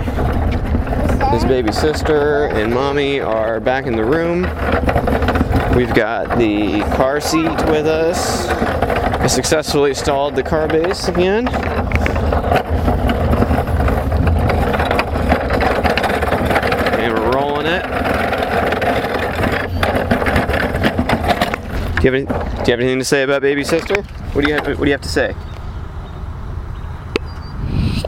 His 1.32 1.46
baby 1.46 1.72
sister 1.72 2.48
and 2.48 2.74
mommy 2.74 3.20
are 3.20 3.60
back 3.60 3.86
in 3.86 3.96
the 3.96 4.04
room. 4.04 4.42
We've 5.74 5.94
got 5.94 6.36
the 6.36 6.80
car 6.96 7.18
seat 7.18 7.48
with 7.70 7.86
us. 7.86 8.46
I 8.46 9.26
successfully 9.26 9.94
stalled 9.94 10.36
the 10.36 10.42
car 10.42 10.68
base 10.68 11.08
again. 11.08 11.48
And 17.00 17.14
we're 17.14 17.30
rolling 17.32 17.64
it. 17.64 17.82
Do 22.00 22.06
you 22.08 22.12
have 22.12 22.14
any, 22.14 22.24
do 22.24 22.64
you 22.64 22.70
have 22.72 22.80
anything 22.80 22.98
to 22.98 23.04
say 23.04 23.22
about 23.24 23.42
baby 23.42 23.62
sister? 23.62 24.00
What 24.32 24.44
do 24.44 24.50
you 24.50 24.54
have, 24.56 24.66
what 24.66 24.78
do 24.78 24.86
you 24.86 24.92
have 24.92 25.02
to 25.02 25.08
say? 25.08 25.34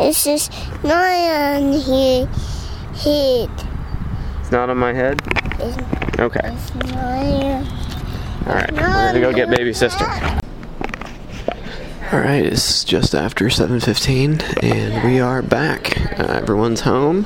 It's 0.00 0.24
just 0.24 0.50
not 0.83 1.12
on 1.12 1.72
here. 1.74 2.26
Head. 2.94 3.50
It's 4.40 4.50
not 4.50 4.70
on 4.70 4.78
my 4.78 4.94
head. 4.94 5.20
It's, 5.59 5.76
Okay. 6.18 6.40
it's 6.42 6.74
not. 6.74 7.66
All 8.46 8.55
right. 8.55 8.72
We're 8.72 8.78
gonna 8.78 9.20
go 9.20 9.33
get 9.33 9.50
baby 9.50 9.74
sister. 9.74 10.07
All 12.12 12.18
right, 12.20 12.44
it's 12.44 12.85
just 12.85 13.14
after 13.14 13.46
7:15, 13.50 14.42
and 14.62 15.05
we 15.05 15.20
are 15.20 15.40
back. 15.42 15.98
Uh, 16.18 16.24
everyone's 16.42 16.81
home. 16.81 17.24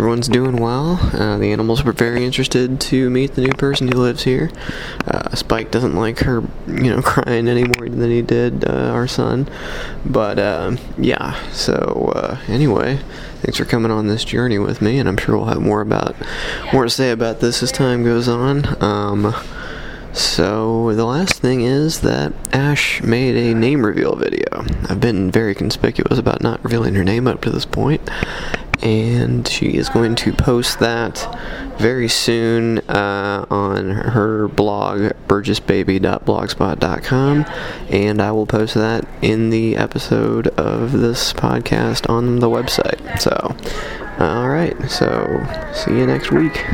Everyone's 0.00 0.28
doing 0.28 0.56
well. 0.56 0.98
Uh, 1.12 1.36
the 1.36 1.52
animals 1.52 1.84
were 1.84 1.92
very 1.92 2.24
interested 2.24 2.80
to 2.80 3.10
meet 3.10 3.34
the 3.34 3.42
new 3.42 3.52
person 3.52 3.86
who 3.86 3.98
lives 3.98 4.22
here. 4.22 4.50
Uh, 5.06 5.36
Spike 5.36 5.70
doesn't 5.70 5.94
like 5.94 6.20
her, 6.20 6.42
you 6.66 6.88
know, 6.88 7.02
crying 7.04 7.46
any 7.46 7.64
more 7.64 7.86
than 7.86 8.10
he 8.10 8.22
did 8.22 8.64
uh, 8.64 8.92
our 8.94 9.06
son. 9.06 9.46
But 10.06 10.38
um, 10.38 10.78
yeah. 10.96 11.38
So 11.50 12.14
uh, 12.16 12.38
anyway, 12.48 13.00
thanks 13.42 13.58
for 13.58 13.66
coming 13.66 13.90
on 13.90 14.06
this 14.06 14.24
journey 14.24 14.58
with 14.58 14.80
me, 14.80 14.98
and 14.98 15.06
I'm 15.06 15.18
sure 15.18 15.36
we'll 15.36 15.48
have 15.48 15.60
more 15.60 15.82
about 15.82 16.16
more 16.72 16.84
to 16.84 16.90
say 16.90 17.10
about 17.10 17.40
this 17.40 17.62
as 17.62 17.70
time 17.70 18.02
goes 18.02 18.26
on. 18.26 18.82
Um, 18.82 19.34
so 20.14 20.94
the 20.94 21.04
last 21.04 21.40
thing 21.40 21.60
is 21.60 22.00
that 22.00 22.32
Ash 22.54 23.02
made 23.02 23.36
a 23.36 23.54
name 23.54 23.84
reveal 23.84 24.16
video. 24.16 24.64
I've 24.88 25.00
been 25.00 25.30
very 25.30 25.54
conspicuous 25.54 26.18
about 26.18 26.40
not 26.40 26.64
revealing 26.64 26.94
her 26.94 27.04
name 27.04 27.28
up 27.28 27.42
to 27.42 27.50
this 27.50 27.66
point, 27.66 28.00
and 28.82 29.48
she 29.48 29.76
is 29.76 29.88
going 29.88 30.16
to 30.16 30.32
post 30.32 30.80
that 30.80 31.28
very 31.78 32.08
soon 32.08 32.80
uh, 32.90 33.46
on 33.50 33.90
her 33.90 34.48
blog 34.48 35.12
burgessbaby.blogspot.com, 35.28 37.46
and 37.88 38.20
I 38.20 38.32
will 38.32 38.46
post 38.46 38.74
that 38.74 39.06
in 39.22 39.50
the 39.50 39.76
episode 39.76 40.48
of 40.48 40.90
this 40.92 41.32
podcast 41.32 42.10
on 42.10 42.40
the 42.40 42.48
website. 42.48 43.20
So, 43.20 43.56
all 44.18 44.48
right. 44.48 44.76
So 44.90 45.46
see 45.72 45.92
you 45.92 46.06
next 46.06 46.30
week. 46.30 46.66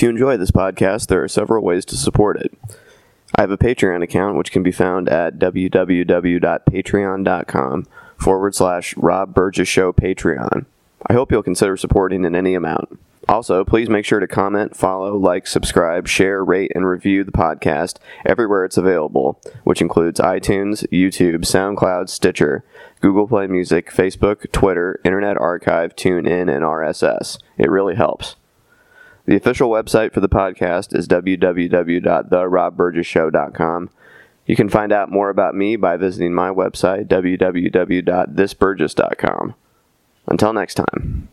If 0.00 0.04
you 0.04 0.08
enjoy 0.08 0.38
this 0.38 0.50
podcast, 0.50 1.08
there 1.08 1.22
are 1.22 1.28
several 1.28 1.62
ways 1.62 1.84
to 1.84 1.94
support 1.94 2.40
it. 2.40 2.54
I 3.34 3.42
have 3.42 3.50
a 3.50 3.58
Patreon 3.58 4.02
account 4.02 4.38
which 4.38 4.50
can 4.50 4.62
be 4.62 4.72
found 4.72 5.10
at 5.10 5.38
www.patreon.com 5.38 7.86
forward 8.16 8.54
slash 8.54 8.96
Rob 8.96 9.34
Burgess 9.34 9.68
Show 9.68 9.92
Patreon. 9.92 10.64
I 11.06 11.12
hope 11.12 11.30
you'll 11.30 11.42
consider 11.42 11.76
supporting 11.76 12.24
in 12.24 12.34
any 12.34 12.54
amount. 12.54 12.98
Also, 13.28 13.62
please 13.62 13.90
make 13.90 14.06
sure 14.06 14.20
to 14.20 14.26
comment, 14.26 14.74
follow, 14.74 15.18
like, 15.18 15.46
subscribe, 15.46 16.08
share, 16.08 16.42
rate, 16.42 16.72
and 16.74 16.86
review 16.86 17.22
the 17.22 17.30
podcast 17.30 17.98
everywhere 18.24 18.64
it's 18.64 18.78
available, 18.78 19.38
which 19.64 19.82
includes 19.82 20.18
iTunes, 20.18 20.88
YouTube, 20.88 21.40
SoundCloud, 21.40 22.08
Stitcher, 22.08 22.64
Google 23.02 23.28
Play 23.28 23.48
Music, 23.48 23.90
Facebook, 23.90 24.50
Twitter, 24.50 24.98
Internet 25.04 25.36
Archive, 25.36 25.94
TuneIn, 25.94 26.50
and 26.50 26.64
RSS. 26.64 27.36
It 27.58 27.68
really 27.68 27.96
helps. 27.96 28.36
The 29.26 29.36
official 29.36 29.70
website 29.70 30.12
for 30.12 30.18
the 30.20 30.28
podcast 30.28 30.96
is 30.96 31.08
www.therobburgessshow.com. 31.08 33.90
You 34.46 34.56
can 34.56 34.68
find 34.68 34.92
out 34.92 35.12
more 35.12 35.30
about 35.30 35.54
me 35.54 35.76
by 35.76 35.96
visiting 35.96 36.34
my 36.34 36.50
website, 36.50 37.06
www.thisburgess.com. 37.06 39.54
Until 40.26 40.52
next 40.52 40.74
time. 40.74 41.30